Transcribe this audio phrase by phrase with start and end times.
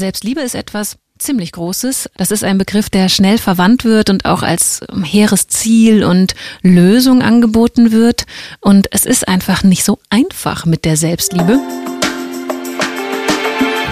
[0.00, 2.10] Selbstliebe ist etwas ziemlich Großes.
[2.16, 7.22] Das ist ein Begriff, der schnell verwandt wird und auch als hehres Ziel und Lösung
[7.22, 8.24] angeboten wird.
[8.60, 11.60] Und es ist einfach nicht so einfach mit der Selbstliebe.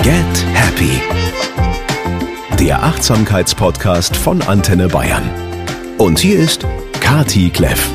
[0.02, 1.00] Get Happy.
[2.58, 5.30] Der Achtsamkeitspodcast von Antenne Bayern.
[5.98, 6.64] Und hier ist
[7.08, 7.90] Kati Kleff.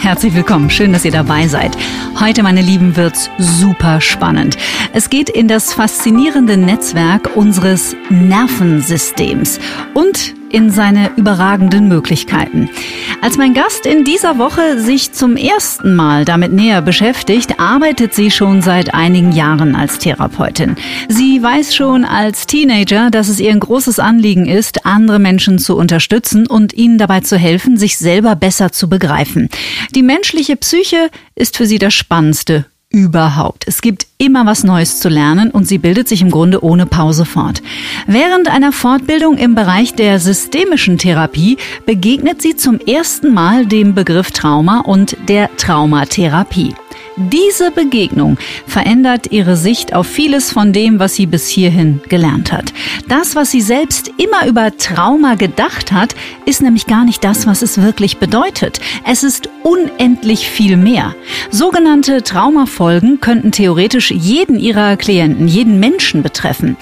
[0.00, 1.76] Herzlich willkommen, schön, dass ihr dabei seid.
[2.18, 4.56] Heute, meine Lieben, wird's super spannend.
[4.94, 9.60] Es geht in das faszinierende Netzwerk unseres Nervensystems
[9.92, 12.70] und in seine überragenden Möglichkeiten.
[13.20, 18.30] Als mein Gast in dieser Woche sich zum ersten Mal damit näher beschäftigt, arbeitet sie
[18.30, 20.76] schon seit einigen Jahren als Therapeutin.
[21.08, 25.76] Sie weiß schon als Teenager, dass es ihr ein großes Anliegen ist, andere Menschen zu
[25.76, 29.50] unterstützen und ihnen dabei zu helfen, sich selber besser zu begreifen.
[29.94, 32.64] Die menschliche Psyche ist für sie das Spannendste
[32.96, 33.64] überhaupt.
[33.68, 37.26] Es gibt immer was Neues zu lernen und sie bildet sich im Grunde ohne Pause
[37.26, 37.62] fort.
[38.06, 44.30] Während einer Fortbildung im Bereich der systemischen Therapie begegnet sie zum ersten Mal dem Begriff
[44.30, 46.74] Trauma und der Traumatherapie.
[47.18, 48.36] Diese Begegnung
[48.66, 52.74] verändert ihre Sicht auf vieles von dem, was sie bis hierhin gelernt hat.
[53.08, 57.62] Das, was sie selbst immer über Trauma gedacht hat, ist nämlich gar nicht das, was
[57.62, 58.80] es wirklich bedeutet.
[59.04, 61.16] Es ist unendlich viel mehr.
[61.50, 66.76] Sogenannte Traumafolgen könnten theoretisch jeden ihrer Klienten, jeden Menschen betreffen.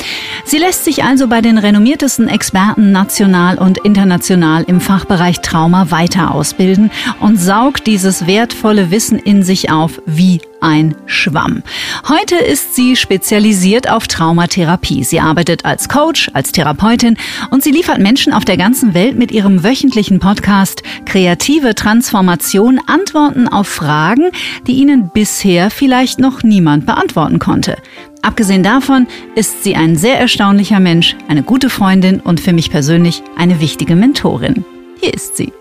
[0.45, 6.35] Sie lässt sich also bei den renommiertesten Experten national und international im Fachbereich Trauma weiter
[6.35, 11.63] ausbilden und saugt dieses wertvolle Wissen in sich auf wie ein Schwamm.
[12.09, 15.05] Heute ist sie spezialisiert auf Traumatherapie.
[15.05, 17.17] Sie arbeitet als Coach, als Therapeutin
[17.51, 23.47] und sie liefert Menschen auf der ganzen Welt mit ihrem wöchentlichen Podcast Kreative Transformation Antworten
[23.47, 24.31] auf Fragen,
[24.67, 27.77] die ihnen bisher vielleicht noch niemand beantworten konnte.
[28.23, 33.23] Abgesehen davon ist sie ein sehr erstaunlicher Mensch, eine gute Freundin und für mich persönlich
[33.37, 34.65] eine wichtige Mentorin.
[34.99, 35.53] Hier ist sie.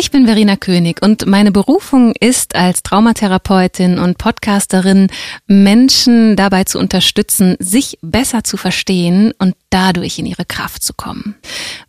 [0.00, 5.08] Ich bin Verena König und meine Berufung ist als Traumatherapeutin und Podcasterin,
[5.48, 11.34] Menschen dabei zu unterstützen, sich besser zu verstehen und dadurch in ihre Kraft zu kommen.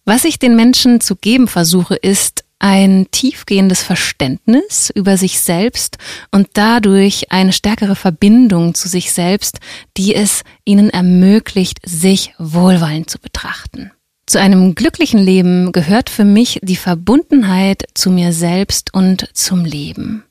[0.06, 6.00] Was ich den Menschen zu geben versuche, ist ein tiefgehendes Verständnis über sich selbst
[6.31, 9.59] und dadurch eine stärkere Verbindung zu sich selbst,
[9.97, 13.91] die es ihnen ermöglicht, sich wohlwollend zu betrachten.
[14.29, 20.23] Zu einem glücklichen Leben gehört für mich die Verbundenheit zu mir selbst und zum Leben.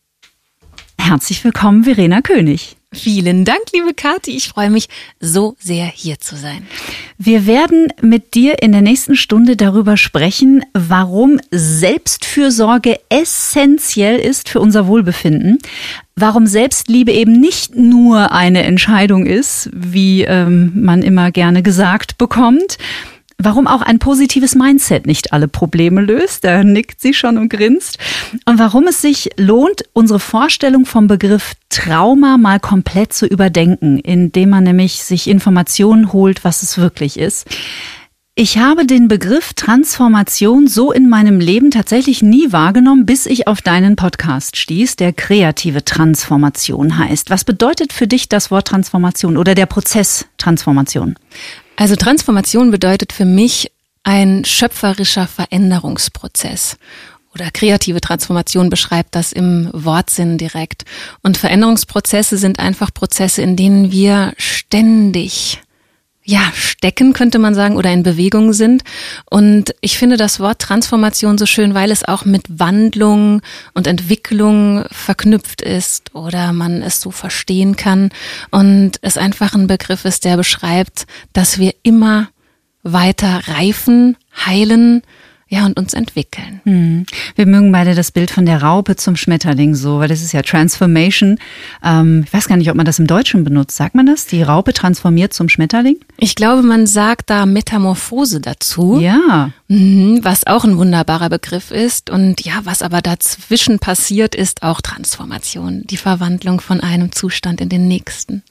[0.97, 2.77] Herzlich willkommen, Verena König.
[2.93, 4.37] Vielen Dank, liebe Kathi.
[4.37, 4.89] Ich freue mich
[5.19, 6.65] so sehr, hier zu sein.
[7.19, 14.61] Wir werden mit dir in der nächsten Stunde darüber sprechen, warum Selbstfürsorge essentiell ist für
[14.61, 15.59] unser Wohlbefinden.
[16.15, 22.79] Warum Selbstliebe eben nicht nur eine Entscheidung ist, wie ähm, man immer gerne gesagt bekommt,
[23.39, 26.45] warum auch ein positives Mindset nicht alle Probleme löst.
[26.45, 27.99] Da nickt sie schon und grinst.
[28.45, 34.51] Und warum es sich lohnt, unsere Vorstellung vom Begriff Trauma mal komplett zu überdenken, indem
[34.51, 37.47] man nämlich sich Informationen holt, was es wirklich ist.
[38.41, 43.63] Ich habe den Begriff Transformation so in meinem Leben tatsächlich nie wahrgenommen, bis ich auf
[43.63, 47.31] deinen Podcast stieß, der kreative Transformation heißt.
[47.31, 51.17] Was bedeutet für dich das Wort Transformation oder der Prozess Transformation?
[51.79, 53.71] Also Transformation bedeutet für mich
[54.03, 56.77] ein schöpferischer Veränderungsprozess.
[57.33, 60.85] Oder kreative Transformation beschreibt das im Wortsinn direkt.
[61.23, 65.61] Und Veränderungsprozesse sind einfach Prozesse, in denen wir ständig
[66.29, 68.85] ja, stecken, könnte man sagen, oder in Bewegung sind.
[69.31, 73.41] Und ich finde das Wort Transformation so schön, weil es auch mit Wandlung
[73.73, 78.11] und Entwicklung verknüpft ist oder man es so verstehen kann
[78.51, 82.29] und es einfach ein Begriff ist, der beschreibt, dass wir immer
[82.83, 85.01] weiter reifen, heilen,
[85.49, 86.61] ja, und uns entwickeln.
[86.65, 87.07] Hm.
[87.35, 90.43] Wir mögen beide das Bild von der Raupe zum Schmetterling so, weil das ist ja
[90.43, 91.39] Transformation.
[91.83, 93.77] Ähm, ich weiß gar nicht, ob man das im Deutschen benutzt.
[93.77, 94.27] Sagt man das?
[94.27, 95.97] Die Raupe transformiert zum Schmetterling?
[96.19, 98.99] Ich glaube, man sagt da Metamorphose dazu.
[99.01, 99.51] Ja.
[99.69, 102.11] Mhm, was auch ein wunderbarer Begriff ist.
[102.11, 105.83] Und ja, was aber dazwischen passiert, ist auch Transformation.
[105.85, 108.43] Die Verwandlung von einem Zustand in den nächsten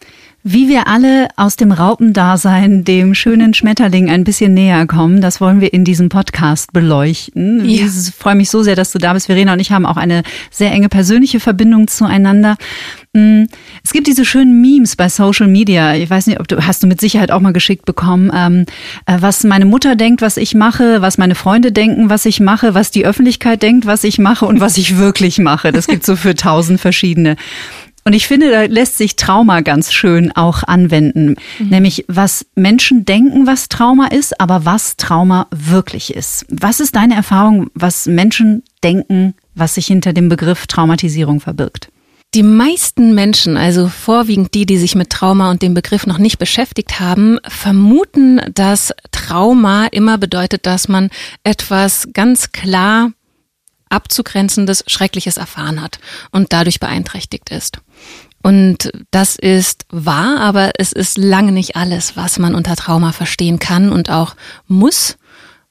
[0.49, 5.59] wie wir alle aus dem Raupendasein dem schönen Schmetterling ein bisschen näher kommen, das wollen
[5.59, 7.69] wir in diesem Podcast beleuchten.
[7.69, 7.85] Ja.
[7.85, 9.25] Ich freue mich so sehr, dass du da bist.
[9.25, 12.55] Verena und ich haben auch eine sehr enge persönliche Verbindung zueinander.
[13.11, 13.44] Mm,
[13.83, 15.95] es gibt diese schönen Memes bei Social Media.
[15.95, 18.65] Ich weiß nicht, ob du hast du mit Sicherheit auch mal geschickt bekommen, ähm,
[19.05, 22.73] äh, was meine Mutter denkt, was ich mache, was meine Freunde denken, was ich mache,
[22.73, 25.73] was die Öffentlichkeit denkt, was ich mache und was ich wirklich mache.
[25.73, 27.35] Das gibt so für tausend verschiedene.
[28.07, 31.36] Und ich finde, da lässt sich Trauma ganz schön auch anwenden.
[31.59, 31.68] Mhm.
[31.68, 36.45] Nämlich, was Menschen denken, was Trauma ist, aber was Trauma wirklich ist.
[36.48, 41.89] Was ist deine Erfahrung, was Menschen denken, was sich hinter dem Begriff Traumatisierung verbirgt?
[42.33, 46.39] Die meisten Menschen, also vorwiegend die, die sich mit Trauma und dem Begriff noch nicht
[46.39, 51.10] beschäftigt haben, vermuten, dass Trauma immer bedeutet, dass man
[51.44, 53.12] etwas ganz klar
[53.89, 56.00] abzugrenzendes, Schreckliches erfahren hat
[56.31, 57.80] und dadurch beeinträchtigt ist.
[58.44, 63.60] Und das ist wahr, aber es ist lange nicht alles, was man unter Trauma verstehen
[63.60, 64.36] kann und auch
[64.68, 65.18] muss.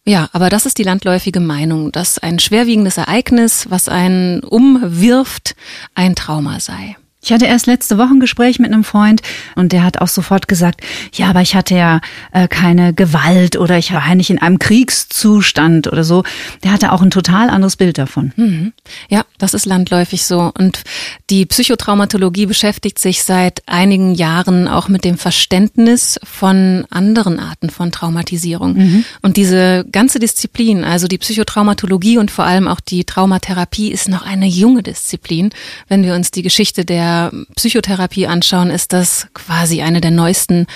[0.04, 5.56] Ja, aber das ist die landläufige Meinung, dass ein schwerwiegendes Ereignis, was einen umwirft,
[5.94, 6.96] ein Trauma sei.
[7.26, 9.20] Ich hatte erst letzte Woche ein Gespräch mit einem Freund
[9.56, 10.82] und der hat auch sofort gesagt,
[11.12, 12.00] ja, aber ich hatte ja
[12.30, 16.22] äh, keine Gewalt oder ich war ja nicht in einem Kriegszustand oder so.
[16.62, 18.32] Der hatte auch ein total anderes Bild davon.
[18.36, 18.72] Mhm.
[19.08, 20.52] Ja, das ist landläufig so.
[20.56, 20.84] Und
[21.28, 27.90] die Psychotraumatologie beschäftigt sich seit einigen Jahren auch mit dem Verständnis von anderen Arten von
[27.90, 28.74] Traumatisierung.
[28.74, 29.04] Mhm.
[29.22, 34.22] Und diese ganze Disziplin, also die Psychotraumatologie und vor allem auch die Traumatherapie ist noch
[34.22, 35.50] eine junge Disziplin,
[35.88, 37.15] wenn wir uns die Geschichte der
[37.54, 40.66] Psychotherapie anschauen, ist das quasi eine der neuesten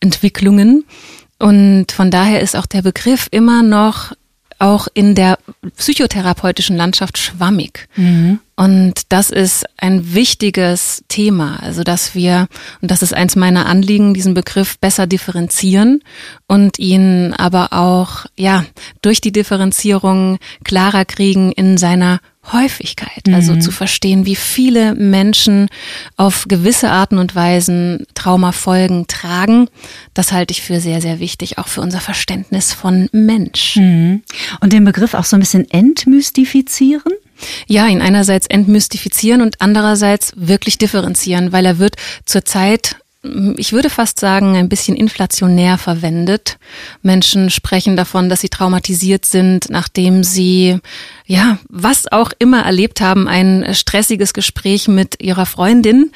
[0.00, 0.84] Entwicklungen.
[1.38, 4.12] Und von daher ist auch der Begriff immer noch
[4.58, 5.38] auch in der
[5.76, 7.88] psychotherapeutischen Landschaft schwammig.
[7.96, 8.40] Mhm.
[8.56, 12.48] Und das ist ein wichtiges Thema, also dass wir,
[12.80, 16.02] und das ist eins meiner Anliegen, diesen Begriff besser differenzieren
[16.48, 18.64] und ihn aber auch, ja,
[19.00, 22.18] durch die Differenzierung klarer kriegen in seiner
[22.52, 23.60] Häufigkeit, also mhm.
[23.60, 25.68] zu verstehen, wie viele Menschen
[26.16, 29.68] auf gewisse Arten und Weisen Traumafolgen tragen,
[30.14, 33.76] das halte ich für sehr, sehr wichtig, auch für unser Verständnis von Mensch.
[33.76, 34.22] Mhm.
[34.60, 37.12] Und den Begriff auch so ein bisschen entmystifizieren?
[37.66, 42.96] Ja, ihn einerseits entmystifizieren und andererseits wirklich differenzieren, weil er wird zurzeit
[43.56, 46.56] ich würde fast sagen, ein bisschen inflationär verwendet.
[47.02, 50.78] Menschen sprechen davon, dass sie traumatisiert sind, nachdem sie,
[51.26, 56.12] ja, was auch immer erlebt haben, ein stressiges Gespräch mit ihrer Freundin.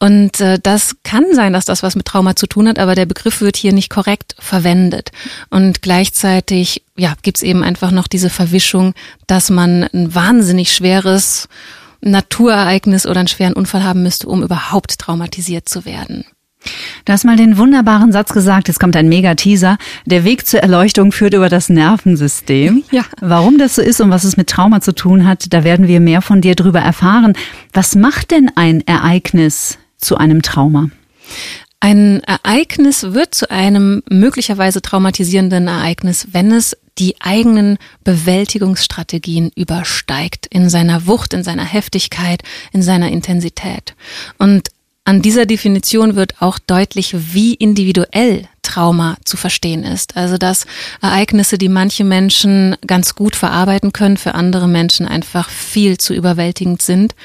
[0.00, 3.06] Und äh, das kann sein, dass das was mit Trauma zu tun hat, aber der
[3.06, 5.12] Begriff wird hier nicht korrekt verwendet.
[5.50, 8.94] Und gleichzeitig, ja, gibt's eben einfach noch diese Verwischung,
[9.28, 11.48] dass man ein wahnsinnig schweres
[12.00, 16.24] Naturereignis oder einen schweren Unfall haben müsste, um überhaupt traumatisiert zu werden.
[17.04, 19.78] Du hast mal den wunderbaren Satz gesagt, jetzt kommt ein Mega-Teaser.
[20.04, 22.84] Der Weg zur Erleuchtung führt über das Nervensystem.
[22.92, 23.04] Ja.
[23.20, 26.00] Warum das so ist und was es mit Trauma zu tun hat, da werden wir
[26.00, 27.34] mehr von dir drüber erfahren.
[27.72, 30.90] Was macht denn ein Ereignis zu einem Trauma?
[31.78, 40.68] Ein Ereignis wird zu einem möglicherweise traumatisierenden Ereignis, wenn es die eigenen Bewältigungsstrategien übersteigt in
[40.68, 42.42] seiner Wucht, in seiner Heftigkeit,
[42.72, 43.94] in seiner Intensität.
[44.36, 44.68] Und
[45.10, 50.16] an dieser Definition wird auch deutlich, wie individuell Trauma zu verstehen ist.
[50.16, 50.66] Also dass
[51.02, 56.80] Ereignisse, die manche Menschen ganz gut verarbeiten können, für andere Menschen einfach viel zu überwältigend
[56.80, 57.16] sind.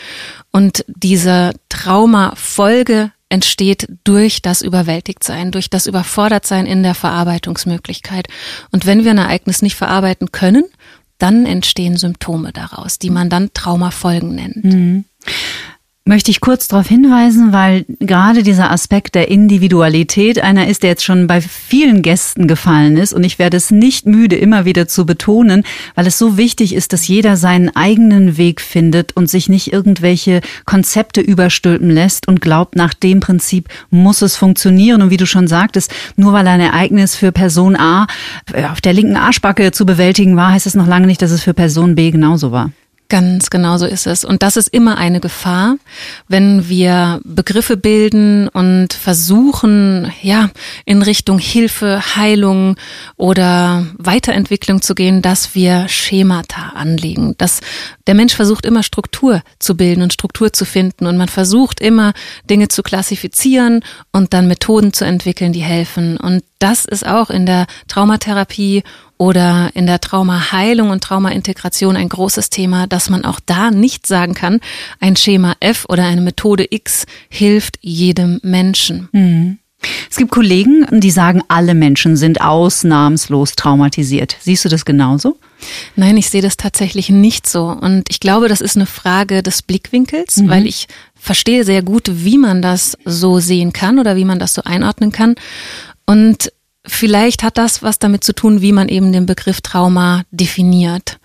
[0.50, 8.30] Und diese Traumafolge entsteht durch das Überwältigtsein, durch das Überfordertsein in der Verarbeitungsmöglichkeit.
[8.72, 10.66] Und wenn wir ein Ereignis nicht verarbeiten können,
[11.20, 14.66] dann entstehen Symptome daraus, die man dann Traumafolgen nennt.
[14.66, 15.06] Mhm
[16.08, 21.04] möchte ich kurz darauf hinweisen, weil gerade dieser Aspekt der Individualität einer ist, der jetzt
[21.04, 23.12] schon bei vielen Gästen gefallen ist.
[23.12, 25.64] Und ich werde es nicht müde, immer wieder zu betonen,
[25.96, 30.42] weil es so wichtig ist, dass jeder seinen eigenen Weg findet und sich nicht irgendwelche
[30.66, 35.02] Konzepte überstülpen lässt und glaubt, nach dem Prinzip muss es funktionieren.
[35.02, 38.06] Und wie du schon sagtest, nur weil ein Ereignis für Person A
[38.72, 41.56] auf der linken Arschbacke zu bewältigen war, heißt es noch lange nicht, dass es für
[41.56, 42.70] Person B genauso war.
[43.08, 44.26] Ganz genau so ist es.
[44.26, 45.76] Und das ist immer eine Gefahr,
[46.28, 50.50] wenn wir Begriffe bilden und versuchen, ja,
[50.86, 52.78] in Richtung Hilfe, Heilung
[53.16, 57.36] oder Weiterentwicklung zu gehen, dass wir Schemata anlegen.
[57.38, 57.62] Dass
[58.08, 62.14] der Mensch versucht immer Struktur zu bilden und Struktur zu finden und man versucht immer
[62.50, 66.18] Dinge zu klassifizieren und dann Methoden zu entwickeln, die helfen.
[66.18, 68.84] Und das ist auch in der Traumatherapie
[69.18, 74.34] oder in der Traumaheilung und Traumaintegration ein großes Thema, dass man auch da nicht sagen
[74.34, 74.60] kann,
[75.00, 79.10] ein Schema F oder eine Methode X hilft jedem Menschen.
[79.12, 79.60] Mhm.
[80.10, 84.36] Es gibt Kollegen, die sagen, alle Menschen sind ausnahmslos traumatisiert.
[84.42, 85.38] Siehst du das genauso?
[85.96, 87.66] Nein, ich sehe das tatsächlich nicht so.
[87.68, 90.50] Und ich glaube, das ist eine Frage des Blickwinkels, mhm.
[90.50, 94.54] weil ich verstehe sehr gut, wie man das so sehen kann oder wie man das
[94.54, 95.36] so einordnen kann.
[96.06, 96.52] Und
[96.88, 101.18] Vielleicht hat das was damit zu tun, wie man eben den Begriff Trauma definiert.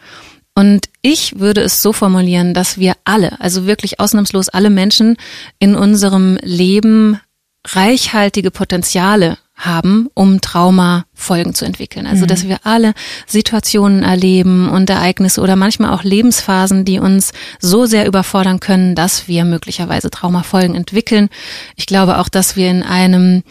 [0.55, 5.17] Und ich würde es so formulieren, dass wir alle, also wirklich ausnahmslos alle Menschen
[5.59, 7.21] in unserem Leben
[7.67, 12.07] reichhaltige Potenziale haben, um Traumafolgen zu entwickeln.
[12.07, 12.49] Also, dass mhm.
[12.49, 12.95] wir alle
[13.26, 19.29] Situationen erleben und Ereignisse oder manchmal auch Lebensphasen, die uns so sehr überfordern können, dass
[19.29, 21.29] wir möglicherweise Traumafolgen entwickeln.
[21.76, 23.43] Ich glaube auch, dass wir in einem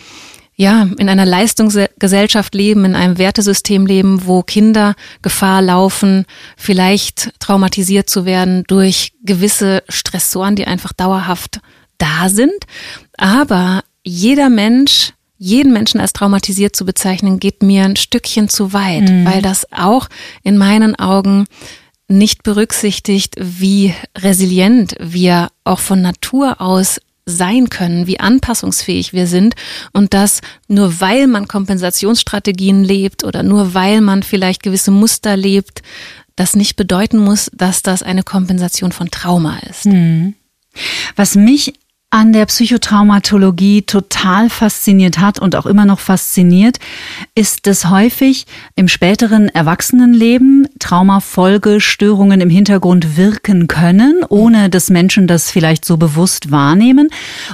[0.60, 6.26] ja, in einer Leistungsgesellschaft leben, in einem Wertesystem leben, wo Kinder Gefahr laufen,
[6.58, 11.62] vielleicht traumatisiert zu werden durch gewisse Stressoren, die einfach dauerhaft
[11.98, 12.66] da sind.
[13.18, 19.10] Aber jeder Mensch jeden Menschen als traumatisiert zu bezeichnen, geht mir ein Stückchen zu weit,
[19.10, 19.24] mhm.
[19.24, 20.10] weil das auch
[20.44, 21.46] in meinen Augen
[22.10, 27.00] nicht berücksichtigt, wie resilient wir auch von Natur aus
[27.30, 29.56] sein können, wie anpassungsfähig wir sind
[29.94, 35.82] und dass nur weil man Kompensationsstrategien lebt oder nur weil man vielleicht gewisse Muster lebt,
[36.36, 39.86] das nicht bedeuten muss, dass das eine Kompensation von Trauma ist.
[39.86, 40.36] Mhm.
[41.16, 41.74] Was mich
[42.12, 46.80] an der Psychotraumatologie total fasziniert hat und auch immer noch fasziniert,
[47.36, 55.52] ist, dass häufig im späteren Erwachsenenleben Traumafolgestörungen im Hintergrund wirken können, ohne dass Menschen das
[55.52, 57.10] vielleicht so bewusst wahrnehmen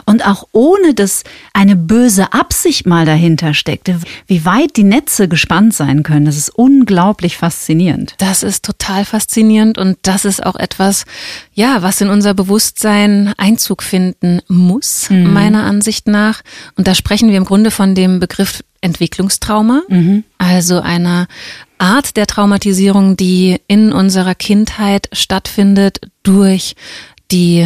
[0.06, 3.92] und auch ohne dass eine böse Absicht mal dahinter steckt.
[4.26, 8.16] Wie weit die Netze gespannt sein können, das ist unglaublich faszinierend.
[8.20, 11.04] Das ist total faszinierend und das ist auch etwas,
[11.56, 15.34] ja, was in unser Bewusstsein Einzug finden muss, mhm.
[15.34, 16.42] meiner Ansicht nach.
[16.76, 20.26] Und da sprechen wir im Grunde von dem Begriff Entwicklungstrauma, mhm.
[20.38, 21.28] also einer
[21.78, 26.76] Art der Traumatisierung, die in unserer Kindheit stattfindet durch
[27.32, 27.66] die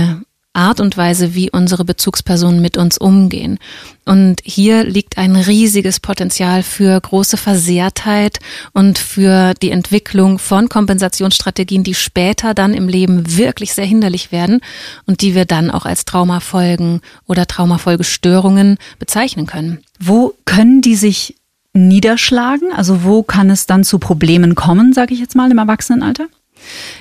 [0.53, 3.60] Art und Weise, wie unsere Bezugspersonen mit uns umgehen.
[4.06, 8.39] Und hier liegt ein riesiges Potenzial für große Versehrtheit
[8.74, 14.62] und für die Entwicklung von Kompensationsstrategien, die später dann im Leben wirklich sehr hinderlich werden
[15.06, 19.79] und die wir dann auch als Traumafolgen oder Traumafolgestörungen bezeichnen können.
[20.00, 21.36] Wo können die sich
[21.74, 22.74] niederschlagen?
[22.74, 26.27] Also wo kann es dann zu Problemen kommen, sage ich jetzt mal, im Erwachsenenalter?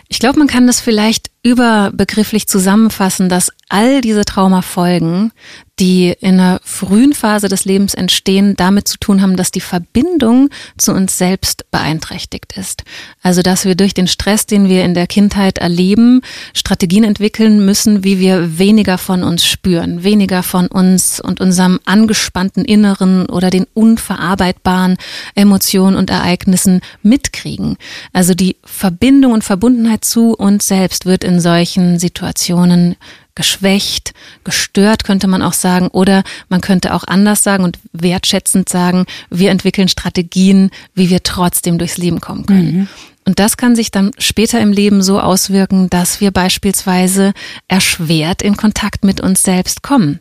[0.08, 5.32] Ich glaube, man kann das vielleicht überbegrifflich zusammenfassen, dass all diese Traumafolgen,
[5.80, 10.50] die in einer frühen Phase des Lebens entstehen, damit zu tun haben, dass die Verbindung
[10.76, 12.84] zu uns selbst beeinträchtigt ist.
[13.22, 16.22] Also, dass wir durch den Stress, den wir in der Kindheit erleben,
[16.54, 22.64] Strategien entwickeln müssen, wie wir weniger von uns spüren, weniger von uns und unserem angespannten
[22.64, 24.96] Inneren oder den unverarbeitbaren
[25.34, 27.76] Emotionen und Ereignissen mitkriegen.
[28.12, 32.96] Also die Verbindung und Verbundenheit zu uns selbst wird in solchen Situationen
[33.38, 39.06] geschwächt, gestört könnte man auch sagen, oder man könnte auch anders sagen und wertschätzend sagen,
[39.30, 42.76] wir entwickeln Strategien, wie wir trotzdem durchs Leben kommen können.
[42.76, 42.88] Mhm.
[43.24, 47.32] Und das kann sich dann später im Leben so auswirken, dass wir beispielsweise
[47.68, 50.18] erschwert in Kontakt mit uns selbst kommen.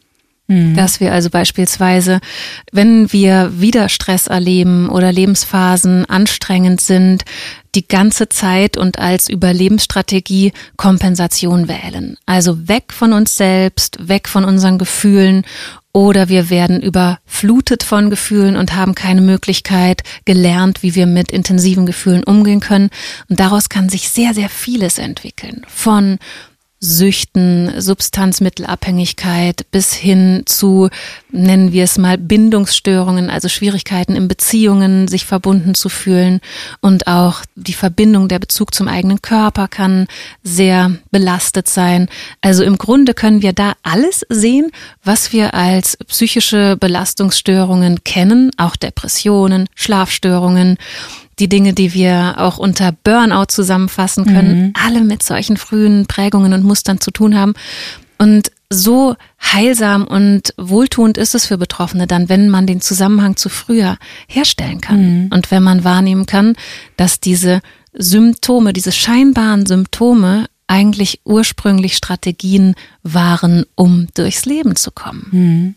[0.48, 0.76] Mhm.
[0.76, 2.20] Dass wir also beispielsweise,
[2.72, 7.24] wenn wir wieder Stress erleben oder Lebensphasen anstrengend sind,
[7.78, 12.18] die ganze Zeit und als Überlebensstrategie Kompensation wählen.
[12.26, 15.46] Also weg von uns selbst, weg von unseren Gefühlen
[15.94, 21.86] oder wir werden überflutet von Gefühlen und haben keine Möglichkeit gelernt, wie wir mit intensiven
[21.86, 22.90] Gefühlen umgehen können.
[23.30, 25.64] Und daraus kann sich sehr, sehr vieles entwickeln.
[25.68, 26.18] Von
[26.80, 30.90] Süchten, Substanzmittelabhängigkeit bis hin zu,
[31.32, 36.40] nennen wir es mal, Bindungsstörungen, also Schwierigkeiten in Beziehungen, sich verbunden zu fühlen.
[36.80, 40.08] Und auch die Verbindung, der Bezug zum eigenen Körper kann
[40.44, 42.10] sehr belastet sein.
[42.42, 44.72] Also im Grunde können wir da alles sehen,
[45.04, 50.78] was wir als psychische Belastungsstörungen kennen, auch Depressionen, Schlafstörungen
[51.40, 54.74] die Dinge, die wir auch unter Burnout zusammenfassen können, mhm.
[54.74, 57.54] alle mit solchen frühen Prägungen und Mustern zu tun haben.
[58.18, 63.50] Und so heilsam und wohltuend ist es für Betroffene dann, wenn man den Zusammenhang zu
[63.50, 65.26] früher herstellen kann.
[65.26, 65.30] Mhm.
[65.32, 66.56] Und wenn man wahrnehmen kann,
[66.98, 67.62] dass diese
[67.94, 75.28] Symptome, diese scheinbaren Symptome eigentlich ursprünglich Strategien waren, um durchs Leben zu kommen.
[75.32, 75.76] Mhm.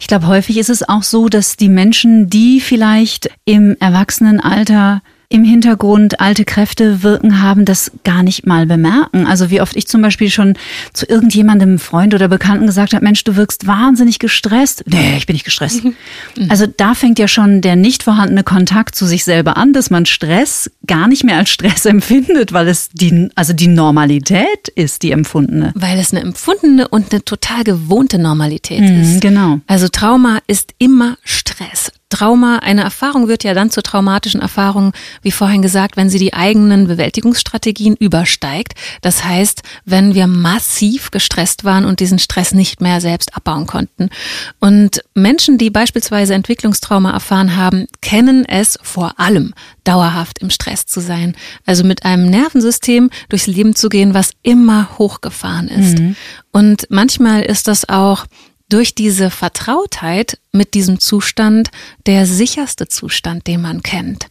[0.00, 5.44] Ich glaube, häufig ist es auch so, dass die Menschen, die vielleicht im Erwachsenenalter im
[5.44, 9.26] Hintergrund alte Kräfte wirken haben, das gar nicht mal bemerken.
[9.26, 10.54] Also wie oft ich zum Beispiel schon
[10.94, 14.84] zu irgendjemandem, Freund oder Bekannten gesagt habe, Mensch, du wirkst wahnsinnig gestresst.
[14.86, 15.82] Nee, ich bin nicht gestresst.
[16.48, 20.06] Also da fängt ja schon der nicht vorhandene Kontakt zu sich selber an, dass man
[20.06, 25.10] Stress gar nicht mehr als Stress empfindet, weil es die, also die Normalität ist, die
[25.10, 25.72] empfundene.
[25.74, 29.20] Weil es eine empfundene und eine total gewohnte Normalität mhm, ist.
[29.20, 29.60] Genau.
[29.66, 31.90] Also Trauma ist immer Stress.
[32.08, 36.32] Trauma, eine Erfahrung wird ja dann zur traumatischen Erfahrung, wie vorhin gesagt, wenn sie die
[36.32, 38.74] eigenen Bewältigungsstrategien übersteigt.
[39.02, 44.08] Das heißt, wenn wir massiv gestresst waren und diesen Stress nicht mehr selbst abbauen konnten.
[44.58, 49.52] Und Menschen, die beispielsweise Entwicklungstrauma erfahren haben, kennen es vor allem,
[49.84, 51.36] dauerhaft im Stress zu sein.
[51.66, 55.98] Also mit einem Nervensystem durchs Leben zu gehen, was immer hochgefahren ist.
[55.98, 56.16] Mhm.
[56.52, 58.24] Und manchmal ist das auch
[58.68, 61.70] durch diese Vertrautheit mit diesem Zustand
[62.06, 64.26] der sicherste Zustand, den man kennt.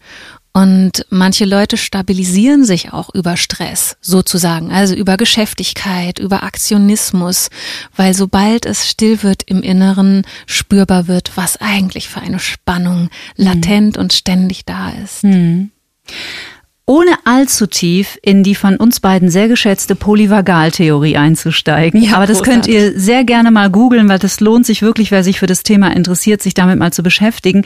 [0.53, 7.49] Und manche Leute stabilisieren sich auch über Stress, sozusagen, also über Geschäftigkeit, über Aktionismus,
[7.95, 13.97] weil sobald es still wird im Inneren, spürbar wird, was eigentlich für eine Spannung latent
[13.97, 14.01] mhm.
[14.01, 15.23] und ständig da ist.
[15.23, 15.69] Mhm
[16.87, 22.01] ohne allzu tief in die von uns beiden sehr geschätzte Polyvagaltheorie einzusteigen.
[22.01, 22.63] Ja, Aber das großartig.
[22.63, 25.63] könnt ihr sehr gerne mal googeln, weil das lohnt sich wirklich, wer sich für das
[25.63, 27.65] Thema interessiert, sich damit mal zu beschäftigen,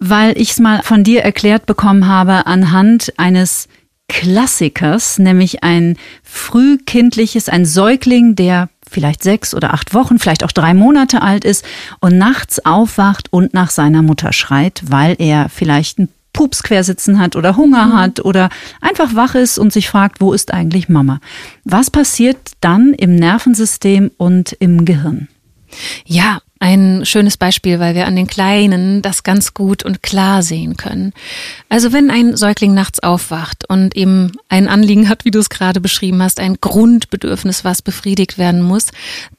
[0.00, 3.68] weil ich es mal von dir erklärt bekommen habe anhand eines
[4.08, 10.74] Klassikers, nämlich ein frühkindliches, ein Säugling, der vielleicht sechs oder acht Wochen, vielleicht auch drei
[10.74, 11.64] Monate alt ist
[12.00, 16.08] und nachts aufwacht und nach seiner Mutter schreit, weil er vielleicht ein
[16.38, 17.96] Pups quersitzen hat oder Hunger mhm.
[17.96, 18.48] hat oder
[18.80, 21.18] einfach wach ist und sich fragt, wo ist eigentlich Mama?
[21.64, 25.26] Was passiert dann im Nervensystem und im Gehirn?
[26.06, 30.76] Ja, ein schönes Beispiel, weil wir an den Kleinen das ganz gut und klar sehen
[30.76, 31.12] können.
[31.68, 35.80] Also wenn ein Säugling nachts aufwacht und eben ein Anliegen hat, wie du es gerade
[35.80, 38.88] beschrieben hast, ein Grundbedürfnis, was befriedigt werden muss,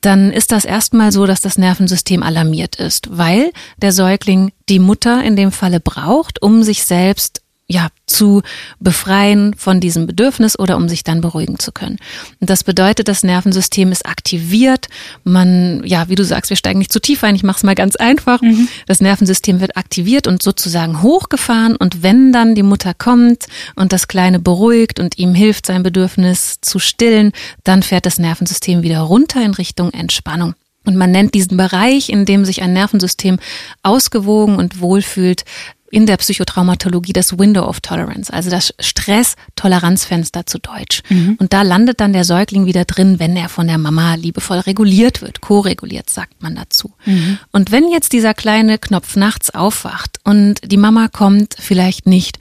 [0.01, 5.23] dann ist das erstmal so, dass das Nervensystem alarmiert ist, weil der Säugling die Mutter
[5.23, 8.41] in dem Falle braucht, um sich selbst ja, zu
[8.79, 11.97] befreien von diesem Bedürfnis oder um sich dann beruhigen zu können.
[12.39, 14.88] Und das bedeutet, das Nervensystem ist aktiviert.
[15.23, 17.35] Man, ja, wie du sagst, wir steigen nicht zu tief ein.
[17.35, 18.41] Ich mache es mal ganz einfach.
[18.41, 18.67] Mhm.
[18.88, 21.75] Das Nervensystem wird aktiviert und sozusagen hochgefahren.
[21.75, 23.45] Und wenn dann die Mutter kommt
[23.75, 27.31] und das Kleine beruhigt und ihm hilft, sein Bedürfnis zu stillen,
[27.63, 30.55] dann fährt das Nervensystem wieder runter in Richtung Entspannung.
[30.85, 33.38] Und man nennt diesen Bereich, in dem sich ein Nervensystem
[33.83, 35.43] ausgewogen und wohlfühlt,
[35.91, 41.01] in der Psychotraumatologie das Window of Tolerance, also das Stress-Toleranzfenster zu Deutsch.
[41.09, 41.35] Mhm.
[41.40, 45.22] Und da landet dann der Säugling wieder drin, wenn er von der Mama liebevoll reguliert
[45.22, 46.94] wird, ko-reguliert, sagt man dazu.
[47.05, 47.40] Mhm.
[47.51, 52.40] Und wenn jetzt dieser kleine Knopf nachts aufwacht und die Mama kommt vielleicht nicht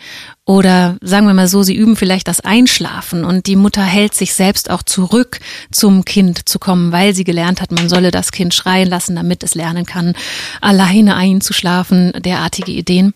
[0.49, 4.33] oder sagen wir mal so, sie üben vielleicht das Einschlafen und die Mutter hält sich
[4.33, 8.55] selbst auch zurück, zum Kind zu kommen, weil sie gelernt hat, man solle das Kind
[8.55, 10.15] schreien lassen, damit es lernen kann,
[10.63, 13.13] alleine einzuschlafen, derartige Ideen.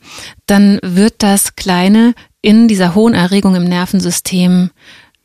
[0.46, 4.70] Dann wird das Kleine in dieser hohen Erregung im Nervensystem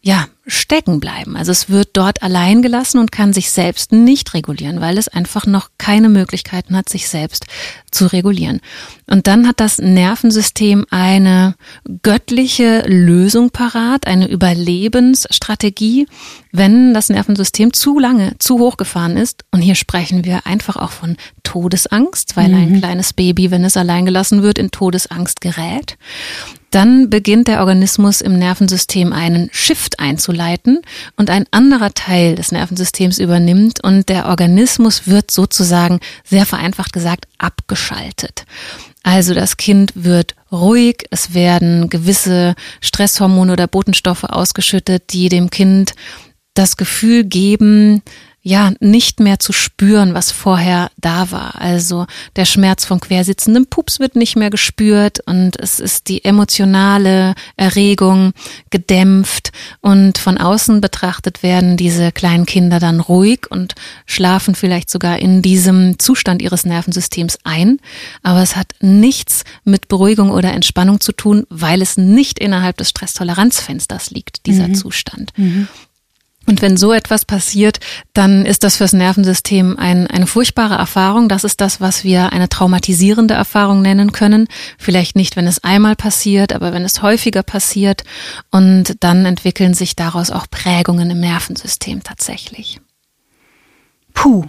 [0.02, 1.36] ja, stecken bleiben.
[1.36, 5.46] Also es wird dort allein gelassen und kann sich selbst nicht regulieren, weil es einfach
[5.46, 7.46] noch keine Möglichkeiten hat, sich selbst
[7.92, 8.62] zu regulieren.
[9.08, 11.56] Und dann hat das Nervensystem eine
[12.02, 16.08] göttliche Lösung parat, eine Überlebensstrategie,
[16.54, 19.44] wenn das Nervensystem zu lange, zu hoch gefahren ist.
[19.52, 22.56] Und hier sprechen wir einfach auch von Todesangst, weil mhm.
[22.56, 25.98] ein kleines Baby, wenn es allein gelassen wird, in Todesangst gerät.
[26.72, 30.82] Dann beginnt der Organismus im Nervensystem einen Shift einzuleiten
[31.16, 37.26] und ein anderer Teil des Nervensystems übernimmt und der Organismus wird sozusagen, sehr vereinfacht gesagt,
[37.38, 38.46] abgeschaltet.
[39.04, 45.94] Also das Kind wird ruhig, es werden gewisse Stresshormone oder Botenstoffe ausgeschüttet, die dem Kind
[46.54, 48.02] das Gefühl geben,
[48.48, 51.60] ja, nicht mehr zu spüren, was vorher da war.
[51.60, 52.06] Also
[52.38, 58.32] der Schmerz vom quersitzenden Pups wird nicht mehr gespürt und es ist die emotionale Erregung
[58.70, 65.20] gedämpft und von außen betrachtet werden diese kleinen Kinder dann ruhig und schlafen vielleicht sogar
[65.20, 67.80] in diesem Zustand ihres Nervensystems ein.
[68.24, 72.92] Aber es hat nichts mit Beruhigung oder Entspannung zu tun, weil es nicht innerhalb des
[72.92, 74.76] Stresstoleranzfensters liegt, dieser mhm.
[74.76, 75.34] Zustand.
[75.36, 75.68] Mhm.
[76.48, 77.80] Und wenn so etwas passiert,
[78.14, 81.28] dann ist das fürs Nervensystem ein, eine furchtbare Erfahrung.
[81.28, 84.48] Das ist das, was wir eine traumatisierende Erfahrung nennen können.
[84.78, 88.04] Vielleicht nicht, wenn es einmal passiert, aber wenn es häufiger passiert.
[88.50, 92.80] Und dann entwickeln sich daraus auch Prägungen im Nervensystem tatsächlich.
[94.14, 94.46] Puh.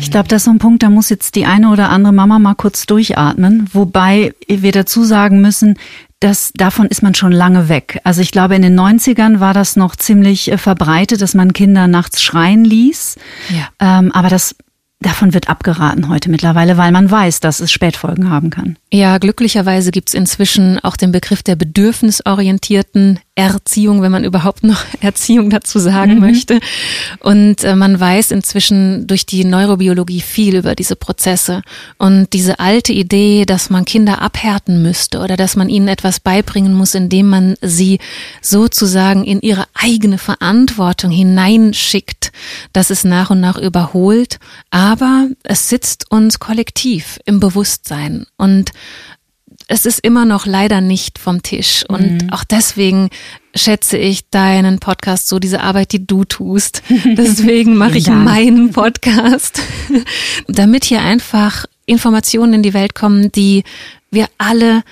[0.00, 2.38] Ich glaube, das ist so ein Punkt, da muss jetzt die eine oder andere Mama
[2.38, 3.68] mal kurz durchatmen.
[3.72, 5.76] Wobei wir dazu sagen müssen,
[6.20, 8.00] das, davon ist man schon lange weg.
[8.04, 11.88] Also ich glaube, in den 90ern war das noch ziemlich äh, verbreitet, dass man Kinder
[11.88, 13.16] nachts schreien ließ.
[13.50, 13.98] Ja.
[13.98, 14.54] Ähm, aber das
[15.02, 18.76] Davon wird abgeraten heute mittlerweile, weil man weiß, dass es Spätfolgen haben kann.
[18.92, 25.48] Ja, glücklicherweise gibt's inzwischen auch den Begriff der bedürfnisorientierten Erziehung, wenn man überhaupt noch Erziehung
[25.48, 26.20] dazu sagen mhm.
[26.20, 26.60] möchte.
[27.20, 31.62] Und äh, man weiß inzwischen durch die Neurobiologie viel über diese Prozesse.
[31.96, 36.74] Und diese alte Idee, dass man Kinder abhärten müsste oder dass man ihnen etwas beibringen
[36.74, 38.00] muss, indem man sie
[38.42, 42.32] sozusagen in ihre eigene Verantwortung hineinschickt,
[42.74, 44.38] das ist nach und nach überholt.
[44.70, 48.26] Aber es sitzt uns kollektiv im Bewusstsein.
[48.36, 48.72] Und
[49.68, 51.84] es ist immer noch leider nicht vom Tisch.
[51.88, 52.30] Und mhm.
[52.30, 53.10] auch deswegen
[53.54, 56.82] schätze ich deinen Podcast so, diese Arbeit, die du tust.
[57.04, 59.60] Deswegen mache ich meinen Podcast,
[60.48, 63.64] damit hier einfach Informationen in die Welt kommen, die
[64.10, 64.82] wir alle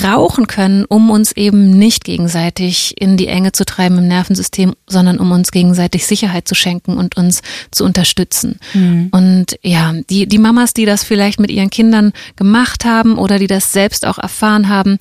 [0.00, 5.18] brauchen können, um uns eben nicht gegenseitig in die Enge zu treiben im Nervensystem, sondern
[5.18, 8.58] um uns gegenseitig Sicherheit zu schenken und uns zu unterstützen.
[8.72, 9.08] Mhm.
[9.12, 13.46] Und ja, die, die Mamas, die das vielleicht mit ihren Kindern gemacht haben oder die
[13.46, 14.98] das selbst auch erfahren haben,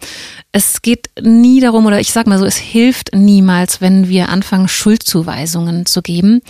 [0.51, 4.67] es geht nie darum, oder ich sag mal so, es hilft niemals, wenn wir anfangen,
[4.67, 6.41] Schuldzuweisungen zu geben,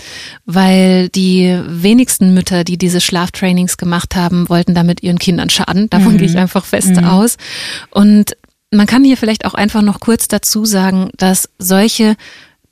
[0.46, 5.90] weil die wenigsten Mütter, die diese Schlaftrainings gemacht haben, wollten damit ihren Kindern schaden.
[5.90, 6.18] Davon mhm.
[6.18, 7.06] gehe ich einfach fest mhm.
[7.06, 7.38] aus.
[7.92, 8.33] Und
[8.76, 12.16] man kann hier vielleicht auch einfach noch kurz dazu sagen, dass solche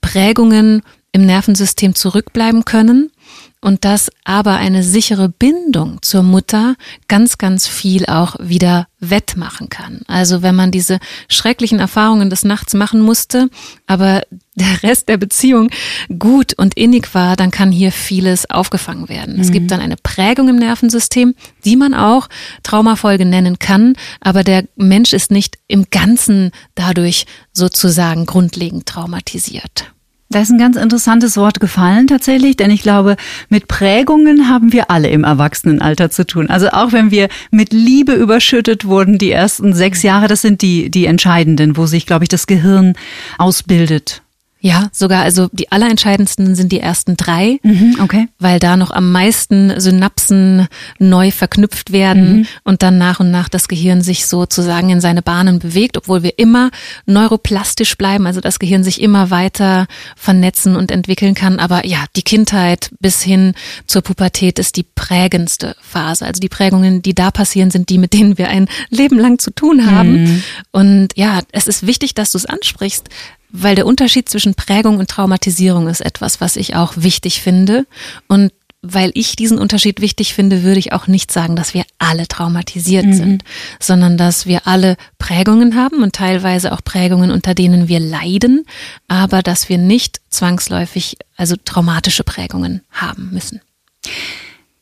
[0.02, 3.12] Prägungen im Nervensystem zurückbleiben können
[3.60, 6.76] und dass aber eine sichere Bindung zur Mutter
[7.08, 10.02] ganz, ganz viel auch wieder wettmachen kann.
[10.08, 13.50] Also wenn man diese schrecklichen Erfahrungen des Nachts machen musste,
[13.86, 14.24] aber
[14.62, 15.70] der Rest der Beziehung
[16.18, 19.36] gut und innig war, dann kann hier vieles aufgefangen werden.
[19.36, 19.42] Mhm.
[19.42, 19.68] Es gibt mhm.
[19.70, 22.30] dann eine Prägung im Nervensystem, die man auch
[22.64, 29.92] Traumafolge nennen kann, aber der Mensch ist nicht im Ganzen dadurch sozusagen grundlegend traumatisiert.
[30.32, 33.18] Da ist ein ganz interessantes Wort gefallen tatsächlich, denn ich glaube,
[33.50, 36.50] mit Prägungen haben wir alle im Erwachsenenalter zu tun.
[36.50, 40.90] Also auch wenn wir mit Liebe überschüttet wurden, die ersten sechs Jahre, das sind die,
[40.90, 42.94] die entscheidenden, wo sich, glaube ich, das Gehirn
[43.38, 44.22] ausbildet.
[44.64, 48.28] Ja, sogar, also die allerentscheidendsten sind die ersten drei, mhm, okay.
[48.38, 50.68] weil da noch am meisten Synapsen
[51.00, 52.48] neu verknüpft werden mhm.
[52.64, 56.38] und dann nach und nach das Gehirn sich sozusagen in seine Bahnen bewegt, obwohl wir
[56.38, 56.70] immer
[57.08, 61.58] neuroplastisch bleiben, also das Gehirn sich immer weiter vernetzen und entwickeln kann.
[61.58, 63.56] Aber ja, die Kindheit bis hin
[63.88, 66.26] zur Pubertät ist die prägendste Phase.
[66.26, 69.50] Also die Prägungen, die da passieren, sind die, mit denen wir ein Leben lang zu
[69.50, 70.24] tun haben.
[70.24, 70.44] Mhm.
[70.70, 73.10] Und ja, es ist wichtig, dass du es ansprichst,
[73.52, 77.86] weil der Unterschied zwischen Prägung und Traumatisierung ist etwas, was ich auch wichtig finde.
[78.28, 82.28] Und weil ich diesen Unterschied wichtig finde, würde ich auch nicht sagen, dass wir alle
[82.28, 83.14] traumatisiert mhm.
[83.14, 83.44] sind,
[83.80, 88.66] sondern dass wir alle Prägungen haben und teilweise auch Prägungen, unter denen wir leiden,
[89.08, 93.62] aber dass wir nicht zwangsläufig, also traumatische Prägungen haben müssen.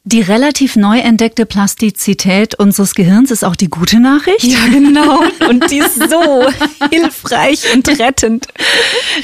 [0.06, 4.44] Die relativ neu entdeckte Plastizität unseres Gehirns ist auch die gute Nachricht.
[4.44, 5.20] Ja, genau.
[5.50, 6.48] Und die ist so
[6.90, 8.48] hilfreich und rettend.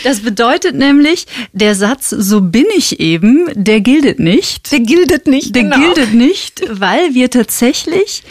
[0.03, 4.71] Das bedeutet nämlich, der Satz, so bin ich eben, der giltet nicht.
[4.71, 5.55] Der giltet nicht.
[5.55, 5.77] Der genau.
[5.77, 8.23] giltet nicht, weil wir tatsächlich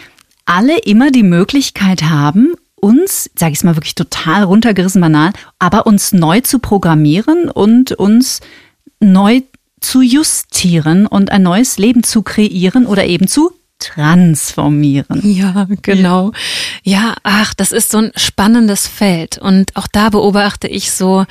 [0.45, 5.87] alle immer die Möglichkeit haben, uns, sage ich es mal wirklich total runtergerissen banal, aber
[5.87, 8.41] uns neu zu programmieren und uns
[9.01, 9.41] neu
[9.85, 15.21] zu justieren und ein neues Leben zu kreieren oder eben zu transformieren.
[15.25, 16.33] Ja, genau.
[16.83, 19.39] Ja, ach, das ist so ein spannendes Feld.
[19.39, 21.27] Und auch da beobachte ich so,